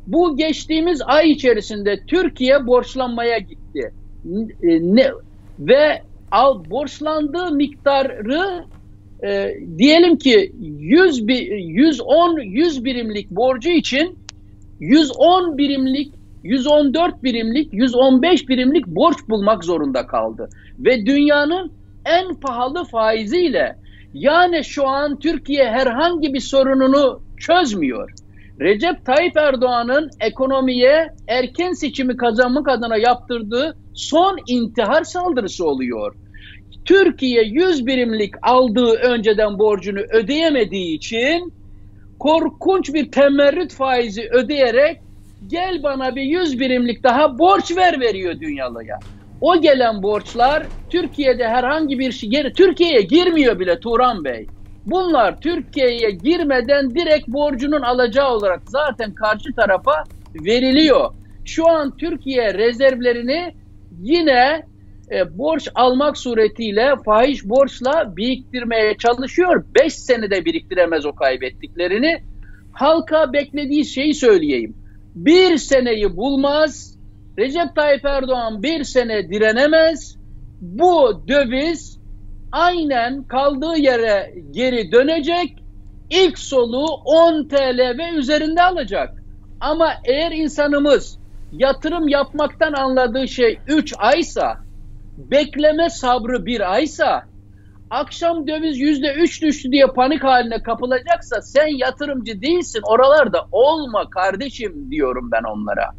Bu 0.08 0.38
geçtiğimiz 0.38 1.02
ay 1.06 1.32
içerisinde 1.32 2.00
Türkiye 2.08 2.68
borçlanmaya 2.68 3.38
gitti. 3.38 3.92
Ne, 4.64 5.12
ve 5.60 6.02
al 6.32 6.70
borçlandığı 6.70 7.52
miktarı 7.52 8.66
e, 9.24 9.58
diyelim 9.78 10.18
ki 10.18 10.52
100 10.62 11.24
110 11.28 12.40
100 12.40 12.86
birimlik 12.86 13.32
borcu 13.32 13.70
için 13.70 14.18
110 14.80 15.58
birimlik 15.58 16.14
114 16.44 17.24
birimlik 17.24 17.74
115 17.74 18.50
birimlik 18.50 18.88
borç 18.88 19.18
bulmak 19.30 19.64
zorunda 19.64 20.08
kaldı 20.08 20.50
ve 20.80 21.06
dünyanın 21.06 21.72
en 22.06 22.36
pahalı 22.36 22.84
faiziyle 22.84 23.76
yani 24.14 24.64
şu 24.64 24.88
an 24.88 25.20
Türkiye 25.20 25.72
herhangi 25.72 26.34
bir 26.34 26.40
sorununu 26.40 27.22
çözmüyor 27.38 28.23
Recep 28.60 29.06
Tayyip 29.06 29.38
Erdoğan'ın 29.38 30.10
ekonomiye 30.20 31.08
erken 31.28 31.72
seçimi 31.72 32.18
kazanmak 32.18 32.70
adına 32.70 32.98
yaptırdığı 32.98 33.78
son 33.94 34.38
intihar 34.48 35.04
saldırısı 35.04 35.68
oluyor. 35.68 36.16
Türkiye 36.86 37.44
100 37.44 37.88
birimlik 37.88 38.34
aldığı 38.42 38.94
önceden 38.94 39.60
borcunu 39.60 40.00
ödeyemediği 40.00 40.96
için 40.96 41.54
korkunç 42.20 42.94
bir 42.94 43.12
temerrüt 43.12 43.74
faizi 43.74 44.30
ödeyerek 44.32 44.98
gel 45.48 45.84
bana 45.84 46.16
bir 46.16 46.22
100 46.22 46.60
birimlik 46.60 47.04
daha 47.04 47.40
borç 47.40 47.78
ver 47.78 48.00
veriyor 48.00 48.40
dünyalıya. 48.40 49.00
O 49.42 49.62
gelen 49.62 50.04
borçlar 50.04 50.64
Türkiye'de 50.90 51.48
herhangi 51.48 52.00
bir 52.00 52.12
şey, 52.12 52.30
Türkiye'ye 52.58 53.02
girmiyor 53.02 53.60
bile 53.60 53.80
Turan 53.80 54.24
Bey. 54.24 54.48
Bunlar 54.86 55.40
Türkiye'ye 55.42 56.12
girmeden 56.12 56.96
direkt 56.96 57.28
borcunun 57.28 57.82
alacağı 57.82 58.30
olarak 58.30 58.62
zaten 58.68 59.14
karşı 59.14 59.54
tarafa 59.56 60.04
veriliyor. 60.36 61.14
Şu 61.46 61.70
an 61.70 61.98
Türkiye 61.98 62.54
rezervlerini 62.54 63.54
yine 64.02 64.64
e, 65.12 65.38
borç 65.38 65.68
almak 65.76 66.18
suretiyle 66.18 66.96
fahiş 67.06 67.46
borçla 67.46 68.18
biriktirmeye 68.18 68.98
çalışıyor. 68.98 69.66
5 69.84 69.94
senede 69.94 70.46
biriktiremez 70.46 71.06
o 71.06 71.16
kaybettiklerini. 71.16 72.24
Halka 72.74 73.34
beklediği 73.34 73.86
şeyi 73.86 74.14
söyleyeyim. 74.14 74.76
Bir 75.16 75.58
seneyi 75.58 76.18
bulmaz. 76.18 76.98
Recep 77.38 77.76
Tayyip 77.76 78.06
Erdoğan 78.06 78.64
bir 78.64 78.84
sene 78.84 79.30
direnemez. 79.30 80.18
Bu 80.62 81.24
döviz 81.28 82.00
aynen 82.54 83.24
kaldığı 83.24 83.78
yere 83.78 84.34
geri 84.52 84.92
dönecek. 84.92 85.64
İlk 86.10 86.40
soluğu 86.40 86.88
10 87.06 87.48
TL 87.48 87.98
ve 87.98 88.10
üzerinde 88.10 88.64
alacak. 88.64 89.10
Ama 89.60 89.94
eğer 90.06 90.32
insanımız 90.32 91.18
yatırım 91.52 92.08
yapmaktan 92.08 92.74
anladığı 92.74 93.28
şey 93.28 93.60
3 93.68 93.94
aysa, 93.98 94.58
bekleme 95.18 95.90
sabrı 95.90 96.46
bir 96.46 96.74
aysa, 96.74 97.24
akşam 97.90 98.48
döviz 98.48 98.80
yüzde 98.80 99.14
üç 99.14 99.42
düştü 99.42 99.72
diye 99.72 99.86
panik 99.88 100.24
haline 100.24 100.64
kapılacaksa 100.64 101.42
sen 101.42 101.68
yatırımcı 101.68 102.42
değilsin 102.42 102.82
oralarda 102.84 103.46
olma 103.52 104.10
kardeşim 104.10 104.92
diyorum 104.92 105.30
ben 105.32 105.44
onlara. 105.44 105.92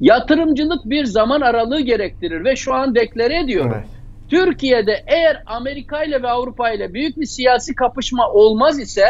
Yatırımcılık 0.00 0.84
bir 0.84 1.04
zaman 1.04 1.40
aralığı 1.40 1.80
gerektirir 1.80 2.44
ve 2.44 2.56
şu 2.56 2.74
an 2.74 2.94
deklare 2.94 3.40
ediyorum. 3.40 3.72
Evet. 3.74 4.01
Türkiye'de 4.28 5.04
eğer 5.06 5.42
Amerika 5.46 6.04
ile 6.04 6.22
ve 6.22 6.28
Avrupa 6.28 6.70
ile 6.70 6.94
büyük 6.94 7.16
bir 7.16 7.26
siyasi 7.26 7.74
kapışma 7.74 8.28
olmaz 8.28 8.78
ise 8.80 9.06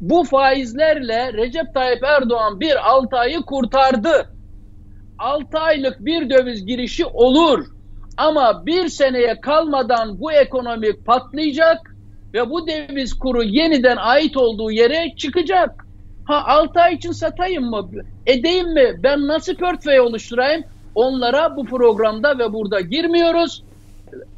bu 0.00 0.24
faizlerle 0.24 1.32
Recep 1.32 1.74
Tayyip 1.74 2.04
Erdoğan 2.04 2.60
bir 2.60 2.90
6 2.90 3.16
ayı 3.16 3.40
kurtardı. 3.40 4.34
6 5.18 5.58
aylık 5.58 6.04
bir 6.04 6.30
döviz 6.30 6.66
girişi 6.66 7.06
olur. 7.06 7.66
Ama 8.16 8.66
bir 8.66 8.88
seneye 8.88 9.40
kalmadan 9.40 10.20
bu 10.20 10.32
ekonomi 10.32 11.04
patlayacak 11.04 11.96
ve 12.34 12.50
bu 12.50 12.66
döviz 12.66 13.14
kuru 13.14 13.42
yeniden 13.42 13.96
ait 13.96 14.36
olduğu 14.36 14.70
yere 14.70 15.16
çıkacak. 15.16 15.86
Ha 16.24 16.44
6 16.46 16.80
ay 16.80 16.94
için 16.94 17.12
satayım 17.12 17.64
mı? 17.64 17.90
Edeyim 18.26 18.74
mi? 18.74 19.00
Ben 19.02 19.26
nasıl 19.26 19.54
portföy 19.54 20.00
oluşturayım? 20.00 20.64
Onlara 20.94 21.56
bu 21.56 21.64
programda 21.64 22.38
ve 22.38 22.52
burada 22.52 22.80
girmiyoruz 22.80 23.62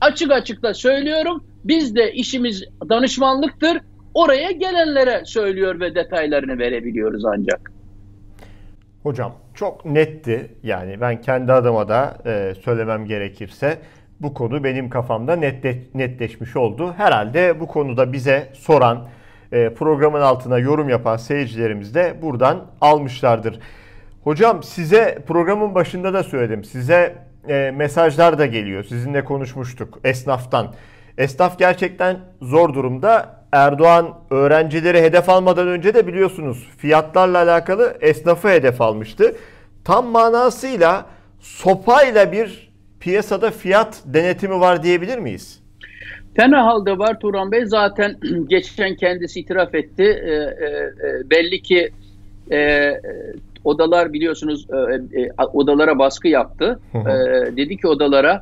açık 0.00 0.32
açık 0.32 0.62
da 0.62 0.74
söylüyorum. 0.74 1.44
Biz 1.64 1.96
de 1.96 2.12
işimiz 2.12 2.64
danışmanlıktır. 2.88 3.78
Oraya 4.14 4.50
gelenlere 4.50 5.22
söylüyor 5.24 5.80
ve 5.80 5.94
detaylarını 5.94 6.58
verebiliyoruz 6.58 7.24
ancak. 7.24 7.72
Hocam 9.02 9.34
çok 9.54 9.84
netti. 9.84 10.50
Yani 10.62 11.00
ben 11.00 11.20
kendi 11.20 11.52
adıma 11.52 11.88
da 11.88 12.18
e, 12.26 12.54
söylemem 12.64 13.06
gerekirse 13.06 13.78
bu 14.20 14.34
konu 14.34 14.64
benim 14.64 14.90
kafamda 14.90 15.36
nette, 15.36 15.78
netleşmiş 15.94 16.56
oldu. 16.56 16.94
Herhalde 16.96 17.60
bu 17.60 17.66
konuda 17.66 18.12
bize 18.12 18.48
soran, 18.54 19.08
e, 19.52 19.74
programın 19.74 20.20
altına 20.20 20.58
yorum 20.58 20.88
yapan 20.88 21.16
seyircilerimiz 21.16 21.94
de 21.94 22.14
buradan 22.22 22.66
almışlardır. 22.80 23.58
Hocam 24.24 24.62
size 24.62 25.18
programın 25.26 25.74
başında 25.74 26.14
da 26.14 26.22
söyledim. 26.22 26.64
Size 26.64 27.16
e, 27.48 27.70
mesajlar 27.76 28.38
da 28.38 28.46
geliyor. 28.46 28.84
Sizinle 28.84 29.24
konuşmuştuk 29.24 29.98
esnaftan. 30.04 30.74
Esnaf 31.18 31.58
gerçekten 31.58 32.16
zor 32.42 32.74
durumda. 32.74 33.42
Erdoğan 33.52 34.18
öğrencileri 34.30 35.02
hedef 35.02 35.28
almadan 35.28 35.68
önce 35.68 35.94
de 35.94 36.06
biliyorsunuz 36.06 36.68
fiyatlarla 36.78 37.38
alakalı 37.38 37.98
esnafı 38.00 38.48
hedef 38.48 38.80
almıştı. 38.80 39.34
Tam 39.84 40.06
manasıyla 40.06 41.06
sopayla 41.40 42.32
bir 42.32 42.72
piyasada 43.00 43.50
fiyat 43.50 44.02
denetimi 44.04 44.60
var 44.60 44.82
diyebilir 44.82 45.18
miyiz? 45.18 45.62
Fena 46.36 46.66
halde 46.66 46.98
var 46.98 47.20
Turan 47.20 47.52
Bey. 47.52 47.66
Zaten 47.66 48.16
geçen 48.48 48.96
kendisi 48.96 49.40
itiraf 49.40 49.74
etti. 49.74 50.02
E, 50.02 50.30
e, 50.30 50.34
e, 50.34 51.30
belli 51.30 51.62
ki 51.62 51.90
e, 52.50 52.56
odalar 53.64 54.12
biliyorsunuz 54.12 54.66
e, 54.70 55.20
e, 55.20 55.30
odalara 55.52 55.98
baskı 55.98 56.28
yaptı. 56.28 56.80
E, 56.94 57.56
dedi 57.56 57.76
ki 57.76 57.88
odalara 57.88 58.40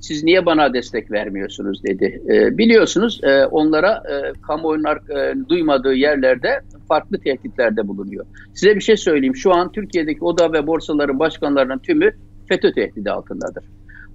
siz 0.00 0.24
niye 0.24 0.46
bana 0.46 0.74
destek 0.74 1.10
vermiyorsunuz 1.10 1.84
dedi. 1.84 2.22
E, 2.28 2.58
biliyorsunuz 2.58 3.20
e, 3.22 3.46
onlara 3.46 4.02
e, 4.10 4.32
kamuoyunun 4.46 4.86
e, 4.86 5.48
duymadığı 5.48 5.94
yerlerde 5.94 6.60
farklı 6.88 7.18
tehditlerde 7.18 7.88
bulunuyor. 7.88 8.26
Size 8.54 8.76
bir 8.76 8.80
şey 8.80 8.96
söyleyeyim. 8.96 9.36
Şu 9.36 9.54
an 9.54 9.72
Türkiye'deki 9.72 10.24
oda 10.24 10.52
ve 10.52 10.66
borsaların 10.66 11.18
başkanlarının 11.18 11.78
tümü 11.78 12.10
FETÖ 12.48 12.72
tehdidi 12.72 13.10
altındadır. 13.10 13.64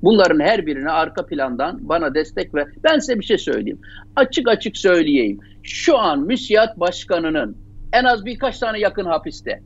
Bunların 0.03 0.39
her 0.39 0.65
birine 0.65 0.89
arka 0.89 1.25
plandan 1.25 1.79
bana 1.81 2.13
destek 2.13 2.55
ver. 2.55 2.67
Ben 2.83 2.99
size 2.99 3.19
bir 3.19 3.25
şey 3.25 3.37
söyleyeyim. 3.37 3.79
Açık 4.15 4.47
açık 4.47 4.77
söyleyeyim. 4.77 5.39
Şu 5.63 5.97
an 5.97 6.19
müsiyat 6.19 6.79
başkanının 6.79 7.57
en 7.93 8.03
az 8.03 8.25
birkaç 8.25 8.59
tane 8.59 8.79
yakın 8.79 9.05
hapiste. 9.05 9.59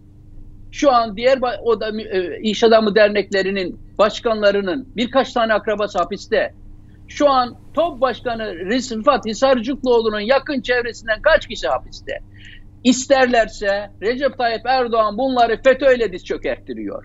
Şu 0.71 0.91
an 0.91 1.17
diğer 1.17 1.39
o 1.63 1.79
da 1.79 2.01
e, 2.01 2.41
iş 2.41 2.63
adamı 2.63 2.95
derneklerinin 2.95 3.79
başkanlarının 3.97 4.87
birkaç 4.95 5.33
tane 5.33 5.53
akrabası 5.53 5.99
hapiste. 5.99 6.53
Şu 7.07 7.29
an 7.29 7.57
top 7.73 8.01
başkanı 8.01 8.55
Rıfat 8.55 9.25
Hisarcıklıoğlu'nun 9.25 10.19
yakın 10.19 10.61
çevresinden 10.61 11.21
kaç 11.21 11.47
kişi 11.47 11.67
hapiste? 11.67 12.19
İsterlerse 12.83 13.91
Recep 14.01 14.37
Tayyip 14.37 14.65
Erdoğan 14.65 15.17
bunları 15.17 15.61
FETÖ'yle 15.63 16.11
diz 16.11 16.25
çökerttiriyor. 16.25 17.03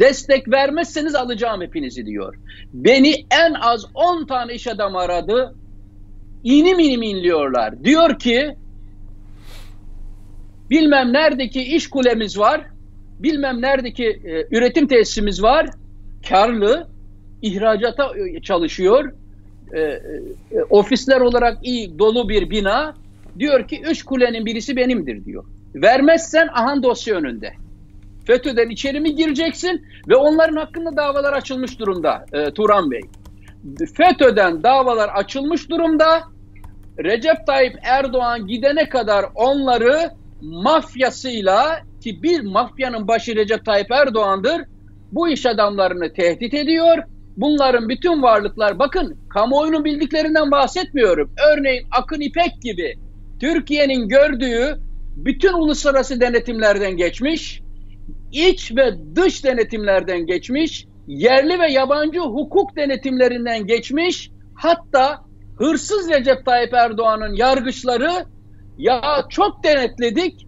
Destek 0.00 0.48
vermezseniz 0.48 1.14
alacağım 1.14 1.62
hepinizi 1.62 2.06
diyor. 2.06 2.34
Beni 2.72 3.14
en 3.30 3.54
az 3.54 3.84
10 3.94 4.26
tane 4.26 4.54
iş 4.54 4.66
adamı 4.66 4.98
aradı. 4.98 5.54
İnim 6.44 6.78
inim 6.78 7.02
inliyorlar. 7.02 7.84
Diyor 7.84 8.18
ki 8.18 8.56
bilmem 10.70 11.12
neredeki 11.12 11.62
iş 11.62 11.90
kulemiz 11.90 12.38
var 12.38 12.71
bilmem 13.22 13.62
neredeki 13.62 14.06
e, 14.06 14.56
üretim 14.56 14.86
tesisimiz 14.86 15.42
var, 15.42 15.66
karlı, 16.28 16.88
ihracata 17.42 18.12
e, 18.18 18.42
çalışıyor, 18.42 19.12
e, 19.72 19.80
e, 19.80 20.00
ofisler 20.70 21.20
olarak 21.20 21.58
iyi 21.62 21.98
dolu 21.98 22.28
bir 22.28 22.50
bina. 22.50 22.94
Diyor 23.38 23.68
ki 23.68 23.82
üç 23.90 24.02
kulenin 24.02 24.46
birisi 24.46 24.76
benimdir 24.76 25.24
diyor. 25.24 25.44
Vermezsen 25.74 26.48
ahan 26.52 26.82
dosya 26.82 27.16
önünde. 27.16 27.52
FETÖ'den 28.26 28.68
içeri 28.68 29.00
mi 29.00 29.14
gireceksin 29.14 29.86
ve 30.08 30.16
onların 30.16 30.56
hakkında 30.56 30.96
davalar 30.96 31.32
açılmış 31.32 31.78
durumda 31.78 32.24
e, 32.32 32.50
Turan 32.50 32.90
Bey. 32.90 33.00
FETÖ'den 33.94 34.62
davalar 34.62 35.08
açılmış 35.08 35.70
durumda. 35.70 36.22
Recep 36.98 37.46
Tayyip 37.46 37.74
Erdoğan 37.82 38.46
gidene 38.46 38.88
kadar 38.88 39.26
onları 39.34 40.10
mafyasıyla 40.42 41.80
ki 42.02 42.22
bir 42.22 42.40
mafyanın 42.40 43.08
başı 43.08 43.36
Recep 43.36 43.64
Tayyip 43.64 43.90
Erdoğan'dır. 43.90 44.62
Bu 45.12 45.28
iş 45.28 45.46
adamlarını 45.46 46.12
tehdit 46.12 46.54
ediyor. 46.54 46.98
Bunların 47.36 47.88
bütün 47.88 48.22
varlıklar 48.22 48.78
bakın 48.78 49.16
kamuoyunun 49.28 49.84
bildiklerinden 49.84 50.50
bahsetmiyorum. 50.50 51.34
Örneğin 51.52 51.86
Akın 51.90 52.20
İpek 52.20 52.62
gibi 52.62 52.94
Türkiye'nin 53.40 54.08
gördüğü 54.08 54.78
bütün 55.16 55.52
uluslararası 55.52 56.20
denetimlerden 56.20 56.96
geçmiş, 56.96 57.62
iç 58.32 58.76
ve 58.76 58.92
dış 59.16 59.44
denetimlerden 59.44 60.26
geçmiş, 60.26 60.86
yerli 61.06 61.58
ve 61.60 61.72
yabancı 61.72 62.20
hukuk 62.20 62.76
denetimlerinden 62.76 63.66
geçmiş, 63.66 64.30
hatta 64.54 65.24
hırsız 65.58 66.10
Recep 66.10 66.46
Tayyip 66.46 66.74
Erdoğan'ın 66.74 67.34
yargıçları 67.34 68.10
ya 68.78 69.02
çok 69.28 69.64
denetledik 69.64 70.46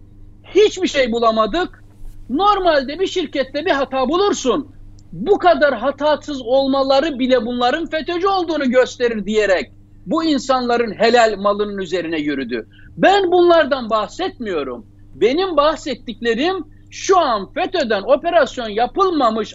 hiçbir 0.55 0.87
şey 0.87 1.11
bulamadık. 1.11 1.83
Normalde 2.29 2.99
bir 2.99 3.07
şirkette 3.07 3.65
bir 3.65 3.71
hata 3.71 4.09
bulursun. 4.09 4.75
Bu 5.11 5.37
kadar 5.37 5.77
hatasız 5.77 6.41
olmaları 6.41 7.19
bile 7.19 7.45
bunların 7.45 7.85
FETÖ'cü 7.85 8.27
olduğunu 8.27 8.69
gösterir 8.69 9.25
diyerek 9.25 9.71
bu 10.05 10.23
insanların 10.23 10.91
helal 10.91 11.35
malının 11.37 11.77
üzerine 11.77 12.19
yürüdü. 12.19 12.67
Ben 12.97 13.31
bunlardan 13.31 13.89
bahsetmiyorum. 13.89 14.85
Benim 15.15 15.57
bahsettiklerim 15.57 16.75
Şu 16.89 17.19
an 17.19 17.53
FETÖ'den 17.53 18.01
operasyon 18.01 18.69
yapılmamış 18.69 19.53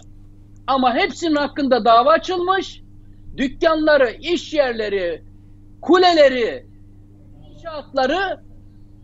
ama 0.67 0.95
hepsinin 0.95 1.35
hakkında 1.35 1.85
dava 1.85 2.11
açılmış. 2.11 2.81
Dükkanları, 3.37 4.11
iş 4.21 4.53
yerleri, 4.53 5.23
kuleleri, 5.81 6.65
inşaatları 7.51 8.39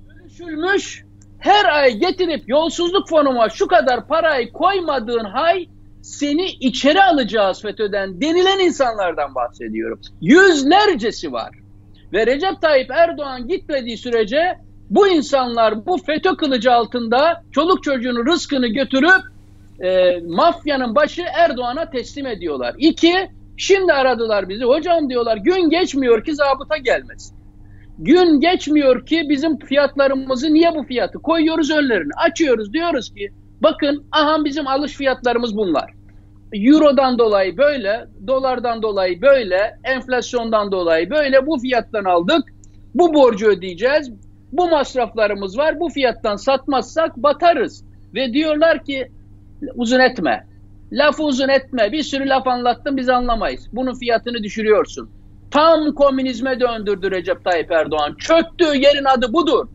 dönüşülmüş. 0.10 1.07
Her 1.39 1.65
ay 1.65 1.97
getirip 1.97 2.49
yolsuzluk 2.49 3.09
fonuma 3.09 3.49
şu 3.49 3.67
kadar 3.67 4.07
parayı 4.07 4.51
koymadığın 4.51 5.25
hay 5.25 5.67
seni 6.01 6.45
içeri 6.45 7.03
alacağız 7.03 7.61
FETÖ'den 7.61 8.21
denilen 8.21 8.59
insanlardan 8.59 9.35
bahsediyorum. 9.35 9.99
Yüzlercesi 10.21 11.31
var. 11.31 11.49
Ve 12.13 12.27
Recep 12.27 12.61
Tayyip 12.61 12.91
Erdoğan 12.91 13.47
gitmediği 13.47 13.97
sürece 13.97 14.57
bu 14.89 15.07
insanlar 15.07 15.85
bu 15.85 15.97
FETÖ 15.97 16.35
kılıcı 16.35 16.71
altında 16.71 17.43
çoluk 17.51 17.83
çocuğunun 17.83 18.25
rızkını 18.25 18.67
götürüp 18.67 19.21
e, 19.83 20.19
mafyanın 20.27 20.95
başı 20.95 21.23
Erdoğan'a 21.33 21.89
teslim 21.89 22.27
ediyorlar. 22.27 22.75
İki, 22.77 23.29
şimdi 23.57 23.93
aradılar 23.93 24.49
bizi. 24.49 24.63
Hocam 24.63 25.09
diyorlar 25.09 25.38
gün 25.38 25.69
geçmiyor 25.69 26.23
ki 26.23 26.35
zabıta 26.35 26.77
gelmesin. 26.77 27.36
Gün 28.00 28.39
geçmiyor 28.39 29.06
ki 29.06 29.26
bizim 29.30 29.58
fiyatlarımızı 29.58 30.54
niye 30.54 30.76
bu 30.76 30.84
fiyatı 30.84 31.20
koyuyoruz 31.20 31.72
önlerine 31.72 32.12
açıyoruz 32.26 32.74
diyoruz 32.74 33.14
ki 33.14 33.30
bakın 33.64 34.06
aha 34.12 34.45
bizim 34.45 34.68
alış 34.68 34.93
fiyatlarımız 34.93 35.58
bunlar. 35.58 35.93
Euro'dan 36.54 37.20
dolayı 37.20 37.58
böyle, 37.58 38.08
dolardan 38.28 38.82
dolayı 38.82 39.22
böyle, 39.22 39.78
enflasyondan 39.84 40.72
dolayı 40.72 41.10
böyle 41.10 41.48
bu 41.48 41.60
fiyattan 41.60 42.04
aldık. 42.04 42.43
Bu 42.95 43.14
borcu 43.14 43.48
ödeyeceğiz. 43.48 44.12
Bu 44.52 44.70
masraflarımız 44.70 45.58
var. 45.58 45.80
Bu 45.80 45.89
fiyattan 45.89 46.36
satmazsak 46.36 47.18
batarız. 47.18 47.86
Ve 48.16 48.34
diyorlar 48.34 48.84
ki 48.84 49.12
uzun 49.76 50.00
etme. 50.00 50.48
Lafı 50.91 51.24
uzun 51.24 51.50
etme. 51.50 51.91
Bir 51.91 52.04
sürü 52.04 52.30
laf 52.30 52.48
anlattın 52.48 52.98
biz 52.98 53.10
anlamayız. 53.10 53.68
Bunun 53.74 53.93
fiyatını 53.93 54.43
düşürüyorsun. 54.43 55.10
Tam 55.52 55.95
komünizme 55.95 56.60
döndürdü 56.60 57.12
Recep 57.12 57.43
Tayyip 57.43 57.72
Erdoğan. 57.72 58.16
Çöktüğü 58.20 58.76
yerin 58.76 59.06
adı 59.06 59.34
budur. 59.34 59.68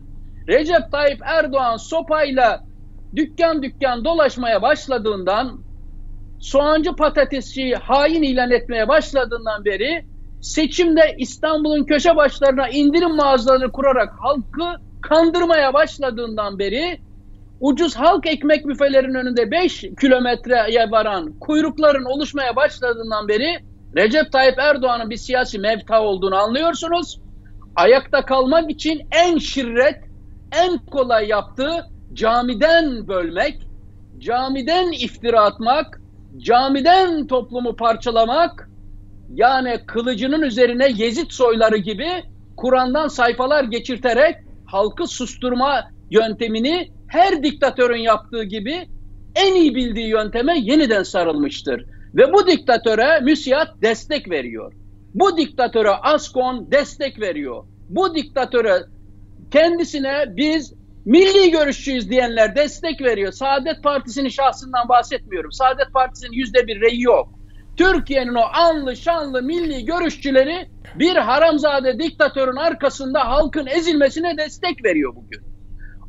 Recep 0.47 0.91
Tayyip 0.91 1.19
Erdoğan 1.25 1.77
sopayla 1.77 2.63
dükkan 3.15 3.63
dükkan 3.63 4.05
dolaşmaya 4.05 4.61
başladığından 4.61 5.59
soğancı 6.39 6.95
patatesçiyi 6.95 7.75
hain 7.75 8.23
ilan 8.23 8.51
etmeye 8.51 8.87
başladığından 8.87 9.65
beri 9.65 10.05
seçimde 10.41 11.15
İstanbul'un 11.17 11.83
köşe 11.83 12.15
başlarına 12.15 12.69
indirim 12.69 13.15
mağazalarını 13.15 13.71
kurarak 13.71 14.13
halkı 14.19 14.81
kandırmaya 15.01 15.73
başladığından 15.73 16.59
beri 16.59 16.99
ucuz 17.59 17.95
halk 17.95 18.25
ekmek 18.27 18.67
büfelerinin 18.67 19.13
önünde 19.13 19.51
5 19.51 19.85
kilometreye 20.01 20.91
varan 20.91 21.39
kuyrukların 21.39 22.05
oluşmaya 22.05 22.55
başladığından 22.55 23.27
beri 23.27 23.59
Recep 23.95 24.31
Tayyip 24.31 24.59
Erdoğan'ın 24.59 25.09
bir 25.09 25.17
siyasi 25.17 25.59
mevta 25.59 26.01
olduğunu 26.01 26.35
anlıyorsunuz. 26.35 27.19
Ayakta 27.75 28.25
kalmak 28.25 28.71
için 28.71 29.01
en 29.11 29.37
şirret, 29.37 29.99
en 30.51 30.77
kolay 30.77 31.27
yaptığı 31.27 31.85
camiden 32.13 33.07
bölmek, 33.07 33.67
camiden 34.17 34.91
iftira 34.91 35.41
atmak, 35.41 36.01
camiden 36.37 37.27
toplumu 37.27 37.75
parçalamak, 37.75 38.69
yani 39.33 39.79
kılıcının 39.87 40.41
üzerine 40.41 40.89
Yezid 40.95 41.31
soyları 41.31 41.77
gibi 41.77 42.07
Kur'an'dan 42.57 43.07
sayfalar 43.07 43.63
geçirterek 43.63 44.35
halkı 44.65 45.07
susturma 45.07 45.83
yöntemini 46.11 46.91
her 47.07 47.43
diktatörün 47.43 48.01
yaptığı 48.01 48.43
gibi 48.43 48.87
en 49.35 49.55
iyi 49.55 49.75
bildiği 49.75 50.07
yönteme 50.07 50.59
yeniden 50.59 51.03
sarılmıştır. 51.03 51.85
Ve 52.15 52.33
bu 52.33 52.47
diktatöre 52.47 53.19
müsiyat 53.19 53.67
destek 53.81 54.29
veriyor. 54.29 54.73
Bu 55.13 55.37
diktatöre 55.37 55.89
Askon 55.89 56.71
destek 56.71 57.21
veriyor. 57.21 57.63
Bu 57.89 58.15
diktatöre 58.15 58.79
kendisine 59.51 60.25
biz 60.27 60.73
milli 61.05 61.51
görüşçüyüz 61.51 62.09
diyenler 62.09 62.55
destek 62.55 63.01
veriyor. 63.01 63.31
Saadet 63.31 63.83
Partisi'nin 63.83 64.29
şahsından 64.29 64.89
bahsetmiyorum. 64.89 65.51
Saadet 65.51 65.93
Partisi'nin 65.93 66.31
yüzde 66.31 66.67
bir 66.67 66.81
reyi 66.81 67.01
yok. 67.01 67.29
Türkiye'nin 67.77 68.35
o 68.35 68.43
anlı 68.53 68.95
şanlı 68.95 69.41
milli 69.41 69.85
görüşçüleri 69.85 70.67
bir 70.95 71.15
haramzade 71.15 71.99
diktatörün 71.99 72.55
arkasında 72.55 73.27
halkın 73.27 73.67
ezilmesine 73.67 74.37
destek 74.37 74.85
veriyor 74.85 75.15
bugün. 75.15 75.41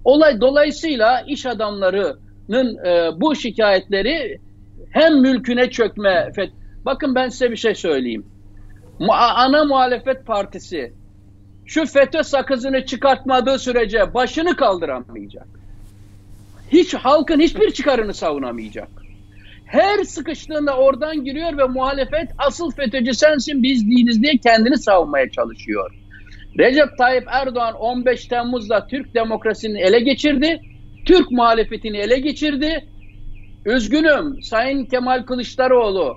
Olay 0.04 0.40
dolayısıyla 0.40 1.20
iş 1.28 1.46
adamlarının 1.46 2.86
e, 2.86 3.20
bu 3.20 3.36
şikayetleri 3.36 4.40
hem 4.90 5.20
mülküne 5.20 5.70
çökme. 5.70 6.32
Bakın 6.84 7.14
ben 7.14 7.28
size 7.28 7.50
bir 7.50 7.56
şey 7.56 7.74
söyleyeyim. 7.74 8.26
Ana 9.10 9.64
muhalefet 9.64 10.26
partisi 10.26 10.92
şu 11.66 11.86
FETÖ 11.86 12.22
sakızını 12.22 12.86
çıkartmadığı 12.86 13.58
sürece 13.58 14.14
başını 14.14 14.56
kaldıramayacak. 14.56 15.46
Hiç 16.72 16.94
halkın 16.94 17.40
hiçbir 17.40 17.70
çıkarını 17.70 18.14
savunamayacak. 18.14 18.88
Her 19.66 20.04
sıkıştığında 20.04 20.76
oradan 20.76 21.24
giriyor 21.24 21.58
ve 21.58 21.64
muhalefet 21.64 22.28
asıl 22.38 22.70
FETÖ'cü 22.70 23.14
sensin 23.14 23.62
biz 23.62 23.90
değiliz 23.90 24.22
diye 24.22 24.36
kendini 24.36 24.78
savunmaya 24.78 25.30
çalışıyor. 25.30 25.94
Recep 26.58 26.98
Tayyip 26.98 27.24
Erdoğan 27.26 27.74
15 27.74 28.26
Temmuz'da 28.26 28.86
Türk 28.86 29.14
demokrasinin 29.14 29.74
ele 29.74 30.00
geçirdi. 30.00 30.60
Türk 31.06 31.30
muhalefetini 31.30 31.96
ele 31.96 32.18
geçirdi. 32.18 32.88
Üzgünüm 33.66 34.42
Sayın 34.42 34.84
Kemal 34.84 35.22
Kılıçdaroğlu 35.22 36.16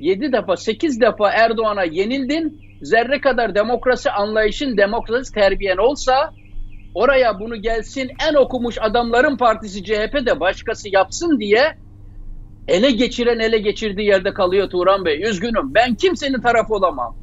7 0.00 0.32
defa 0.32 0.56
8 0.56 1.00
defa 1.00 1.30
Erdoğan'a 1.30 1.84
yenildin. 1.84 2.64
Zerre 2.82 3.20
kadar 3.20 3.54
demokrasi 3.54 4.10
anlayışın, 4.10 4.76
demokrasi 4.76 5.34
terbiyen 5.34 5.76
olsa 5.76 6.30
oraya 6.94 7.40
bunu 7.40 7.56
gelsin 7.56 8.10
en 8.30 8.34
okumuş 8.34 8.78
adamların 8.80 9.36
partisi 9.36 9.84
CHP 9.84 10.26
de 10.26 10.40
başkası 10.40 10.88
yapsın 10.88 11.40
diye 11.40 11.74
ele 12.68 12.90
geçiren 12.90 13.38
ele 13.38 13.58
geçirdiği 13.58 14.06
yerde 14.06 14.34
kalıyor 14.34 14.70
Turan 14.70 15.04
Bey. 15.04 15.22
Üzgünüm 15.22 15.74
ben 15.74 15.94
kimsenin 15.94 16.40
tarafı 16.40 16.74
olamam. 16.74 17.16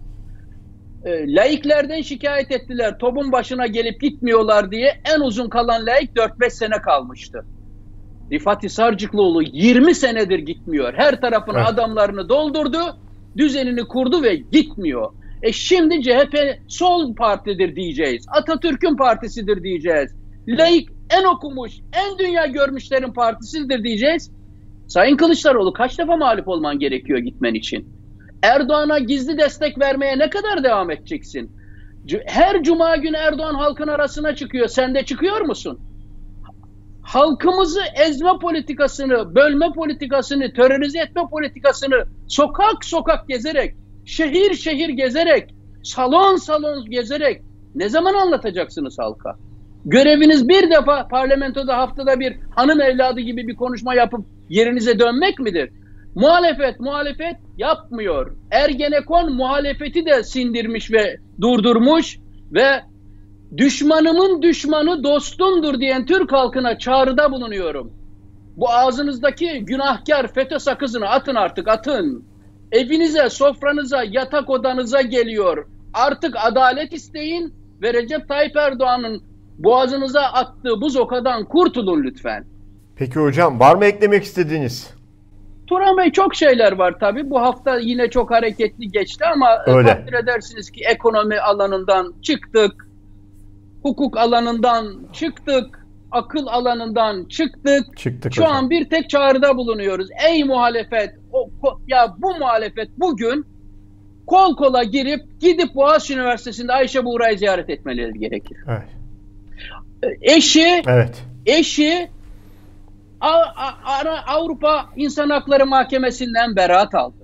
E, 1.05 1.35
laiklerden 1.35 2.01
şikayet 2.01 2.51
ettiler. 2.51 2.97
Topun 2.97 3.31
başına 3.31 3.67
gelip 3.67 4.01
gitmiyorlar 4.01 4.71
diye 4.71 5.01
en 5.15 5.19
uzun 5.19 5.49
kalan 5.49 5.85
laik 5.85 6.11
4-5 6.15 6.49
sene 6.49 6.81
kalmıştı. 6.81 7.45
Rifat 8.31 8.71
Sarcıklıoğlu 8.71 9.41
20 9.43 9.95
senedir 9.95 10.39
gitmiyor. 10.39 10.93
Her 10.97 11.21
tarafına 11.21 11.59
evet. 11.59 11.69
adamlarını 11.69 12.29
doldurdu, 12.29 12.79
düzenini 13.37 13.87
kurdu 13.87 14.23
ve 14.23 14.35
gitmiyor. 14.35 15.11
E 15.43 15.51
şimdi 15.51 16.01
CHP 16.01 16.37
sol 16.67 17.15
partidir 17.15 17.75
diyeceğiz. 17.75 18.25
Atatürk'ün 18.27 18.95
partisidir 18.95 19.63
diyeceğiz. 19.63 20.15
Laik 20.47 20.89
en 21.09 21.23
okumuş, 21.23 21.71
en 21.93 22.19
dünya 22.19 22.45
görmüşlerin 22.45 23.13
partisidir 23.13 23.83
diyeceğiz. 23.83 24.31
Sayın 24.87 25.17
Kılıçdaroğlu 25.17 25.73
kaç 25.73 25.99
defa 25.99 26.17
mağlup 26.17 26.47
olman 26.47 26.79
gerekiyor 26.79 27.19
gitmen 27.19 27.53
için? 27.53 27.89
Erdoğan'a 28.43 28.99
gizli 28.99 29.37
destek 29.37 29.79
vermeye 29.79 30.19
ne 30.19 30.29
kadar 30.29 30.63
devam 30.63 30.91
edeceksin? 30.91 31.51
Her 32.25 32.63
cuma 32.63 32.95
günü 32.95 33.17
Erdoğan 33.17 33.55
halkın 33.55 33.87
arasına 33.87 34.35
çıkıyor. 34.35 34.67
Sen 34.67 34.95
de 34.95 35.05
çıkıyor 35.05 35.41
musun? 35.41 35.79
Halkımızı 37.13 37.81
ezme 38.07 38.29
politikasını, 38.41 39.35
bölme 39.35 39.65
politikasını, 39.75 40.53
terörize 40.53 40.99
etme 40.99 41.21
politikasını 41.31 42.05
sokak 42.27 42.85
sokak 42.85 43.27
gezerek, 43.27 43.75
şehir 44.05 44.53
şehir 44.53 44.89
gezerek, 44.89 45.55
salon 45.83 46.35
salon 46.35 46.89
gezerek 46.89 47.41
ne 47.75 47.89
zaman 47.89 48.13
anlatacaksınız 48.13 48.99
halka? 48.99 49.35
Göreviniz 49.85 50.47
bir 50.47 50.71
defa 50.71 51.07
parlamentoda 51.07 51.77
haftada 51.77 52.19
bir 52.19 52.37
hanım 52.55 52.81
evladı 52.81 53.19
gibi 53.19 53.47
bir 53.47 53.55
konuşma 53.55 53.95
yapıp 53.95 54.25
yerinize 54.49 54.99
dönmek 54.99 55.39
midir? 55.39 55.69
Muhalefet 56.15 56.79
muhalefet 56.79 57.35
yapmıyor. 57.57 58.35
Ergenekon 58.51 59.33
muhalefeti 59.33 60.05
de 60.05 60.23
sindirmiş 60.23 60.91
ve 60.91 61.17
durdurmuş 61.41 62.17
ve 62.53 62.81
düşmanımın 63.57 64.41
düşmanı 64.41 65.03
dostumdur 65.03 65.79
diyen 65.79 66.05
Türk 66.05 66.31
halkına 66.31 66.77
çağrıda 66.77 67.31
bulunuyorum. 67.31 67.91
Bu 68.57 68.69
ağzınızdaki 68.69 69.65
günahkar 69.65 70.33
FETÖ 70.33 70.59
sakızını 70.59 71.09
atın 71.09 71.35
artık 71.35 71.67
atın. 71.67 72.25
Evinize, 72.71 73.29
sofranıza, 73.29 74.03
yatak 74.03 74.49
odanıza 74.49 75.01
geliyor. 75.01 75.67
Artık 75.93 76.35
adalet 76.37 76.93
isteyin 76.93 77.53
ve 77.81 77.93
Recep 77.93 78.27
Tayyip 78.27 78.55
Erdoğan'ın 78.55 79.23
boğazınıza 79.57 80.21
attığı 80.21 80.81
buz 80.81 80.95
okadan 80.95 81.45
kurtulun 81.45 82.03
lütfen. 82.03 82.45
Peki 82.95 83.19
hocam 83.19 83.59
var 83.59 83.75
mı 83.75 83.85
eklemek 83.85 84.23
istediğiniz? 84.23 84.93
Turan 85.67 85.97
Bey 85.97 86.11
çok 86.11 86.35
şeyler 86.35 86.71
var 86.71 86.95
tabii. 86.99 87.29
Bu 87.29 87.41
hafta 87.41 87.79
yine 87.79 88.09
çok 88.09 88.31
hareketli 88.31 88.87
geçti 88.91 89.25
ama 89.33 89.47
Öyle. 89.67 89.87
takdir 89.87 90.13
edersiniz 90.13 90.71
ki 90.71 90.81
ekonomi 90.89 91.39
alanından 91.39 92.13
çıktık 92.21 92.90
hukuk 93.83 94.17
alanından 94.17 94.99
çıktık. 95.13 95.81
akıl 96.11 96.47
alanından 96.47 97.25
çıktık. 97.25 97.97
Çıktık 97.97 98.33
Şu 98.33 98.41
hocam. 98.41 98.55
an 98.55 98.69
bir 98.69 98.89
tek 98.89 99.09
çağrıda 99.09 99.57
bulunuyoruz. 99.57 100.07
Ey 100.29 100.43
muhalefet, 100.43 101.09
o, 101.33 101.49
ya 101.87 102.15
bu 102.17 102.35
muhalefet 102.39 102.89
bugün 102.99 103.45
kol 104.27 104.55
kola 104.55 104.83
girip 104.83 105.41
gidip 105.41 105.75
Boğaziçi 105.75 106.13
Üniversitesi'nde 106.13 106.73
Ayşe 106.73 107.05
Buğra'yı 107.05 107.37
ziyaret 107.37 107.69
etmeleri 107.69 108.19
gerekir. 108.19 108.57
Evet. 108.67 108.87
Eşi, 110.21 110.81
Evet. 110.87 111.23
eşi 111.45 112.09
A- 113.21 113.27
A- 113.55 113.77
Ara- 113.99 114.27
Avrupa 114.27 114.85
İnsan 114.95 115.29
Hakları 115.29 115.65
Mahkemesi'nden 115.65 116.55
beraat 116.55 116.95
aldı. 116.95 117.17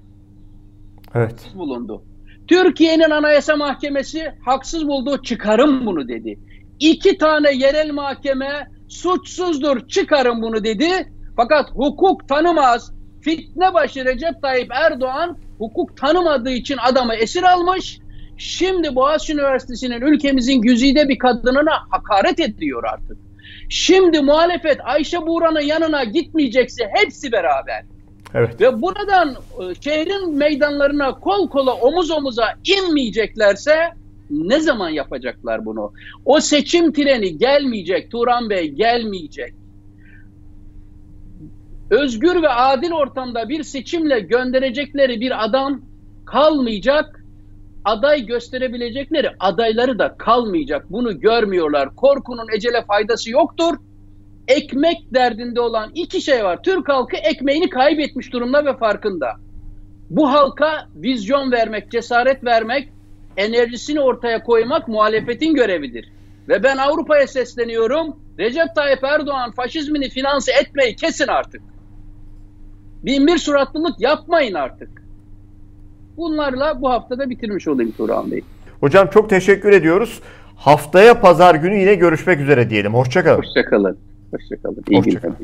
Evet. 1.15 1.51
bulundu. 1.55 2.03
Türkiye'nin 2.47 3.09
Anayasa 3.09 3.55
Mahkemesi 3.55 4.31
haksız 4.45 4.87
buldu, 4.87 5.21
çıkarın 5.21 5.85
bunu 5.85 6.07
dedi. 6.07 6.39
İki 6.79 7.17
tane 7.17 7.51
yerel 7.51 7.91
mahkeme 7.91 8.67
suçsuzdur, 8.87 9.87
çıkarın 9.87 10.41
bunu 10.41 10.63
dedi. 10.63 11.11
Fakat 11.35 11.69
hukuk 11.71 12.27
tanımaz. 12.29 12.91
Fitne 13.21 13.73
başı 13.73 14.05
Recep 14.05 14.41
Tayyip 14.41 14.71
Erdoğan 14.71 15.37
hukuk 15.57 15.97
tanımadığı 15.97 16.51
için 16.51 16.77
adamı 16.77 17.15
esir 17.15 17.43
almış. 17.43 17.99
Şimdi 18.37 18.95
Boğaziçi 18.95 19.33
Üniversitesi'nin 19.33 20.01
ülkemizin 20.01 20.61
güzide 20.61 21.09
bir 21.09 21.17
kadınına 21.17 21.71
hakaret 21.89 22.39
ediyor 22.39 22.83
artık. 22.93 23.17
Şimdi 23.69 24.21
muhalefet 24.21 24.77
Ayşe 24.83 25.21
Buğra'nın 25.21 25.61
yanına 25.61 26.03
gitmeyecekse 26.03 26.89
hepsi 26.93 27.31
beraber. 27.31 27.83
Evet. 28.33 28.61
Ve 28.61 28.81
buradan 28.81 29.29
e, 29.29 29.75
şehrin 29.81 30.37
meydanlarına 30.37 31.11
kol 31.11 31.49
kola 31.49 31.73
omuz 31.73 32.11
omuza 32.11 32.53
inmeyeceklerse 32.63 33.75
ne 34.29 34.59
zaman 34.59 34.89
yapacaklar 34.89 35.65
bunu? 35.65 35.91
O 36.25 36.39
seçim 36.39 36.93
treni 36.93 37.37
gelmeyecek 37.37 38.11
Turan 38.11 38.49
Bey 38.49 38.71
gelmeyecek. 38.71 39.53
Özgür 41.89 42.41
ve 42.41 42.49
adil 42.49 42.91
ortamda 42.91 43.49
bir 43.49 43.63
seçimle 43.63 44.19
gönderecekleri 44.19 45.21
bir 45.21 45.45
adam 45.45 45.81
kalmayacak. 46.25 47.23
Aday 47.85 48.25
gösterebilecekleri 48.25 49.29
adayları 49.39 49.99
da 49.99 50.15
kalmayacak. 50.17 50.91
Bunu 50.91 51.19
görmüyorlar. 51.19 51.95
Korkunun 51.95 52.55
ecele 52.55 52.85
faydası 52.85 53.31
yoktur 53.31 53.77
ekmek 54.47 55.13
derdinde 55.13 55.61
olan 55.61 55.91
iki 55.95 56.21
şey 56.21 56.43
var. 56.43 56.63
Türk 56.63 56.89
halkı 56.89 57.17
ekmeğini 57.17 57.69
kaybetmiş 57.69 58.33
durumda 58.33 58.65
ve 58.65 58.77
farkında. 58.77 59.27
Bu 60.09 60.31
halka 60.31 60.87
vizyon 60.95 61.51
vermek, 61.51 61.91
cesaret 61.91 62.43
vermek, 62.43 62.89
enerjisini 63.37 64.01
ortaya 64.01 64.43
koymak 64.43 64.87
muhalefetin 64.87 65.53
görevidir. 65.55 66.11
Ve 66.49 66.63
ben 66.63 66.77
Avrupa'ya 66.77 67.27
sesleniyorum. 67.27 68.15
Recep 68.39 68.75
Tayyip 68.75 69.03
Erdoğan 69.03 69.51
faşizmini 69.51 70.09
finanse 70.09 70.51
etmeyi 70.51 70.95
kesin 70.95 71.27
artık. 71.27 71.61
Binbir 73.03 73.37
suratlılık 73.37 74.01
yapmayın 74.01 74.53
artık. 74.53 74.89
Bunlarla 76.17 76.81
bu 76.81 76.89
haftada 76.89 77.29
bitirmiş 77.29 77.67
olayım 77.67 77.91
Turan 77.91 78.31
Bey. 78.31 78.41
Hocam 78.79 79.07
çok 79.09 79.29
teşekkür 79.29 79.71
ediyoruz. 79.71 80.21
Haftaya 80.55 81.21
pazar 81.21 81.55
günü 81.55 81.79
yine 81.79 81.95
görüşmek 81.95 82.39
üzere 82.39 82.69
diyelim. 82.69 82.93
Hoşçakalın. 82.93 83.37
Hoşçakalın. 83.37 83.97
Hoşçakalın. 84.31 84.83
İyi 84.89 84.97
Hoşça 84.97 85.11
günler. 85.19 85.37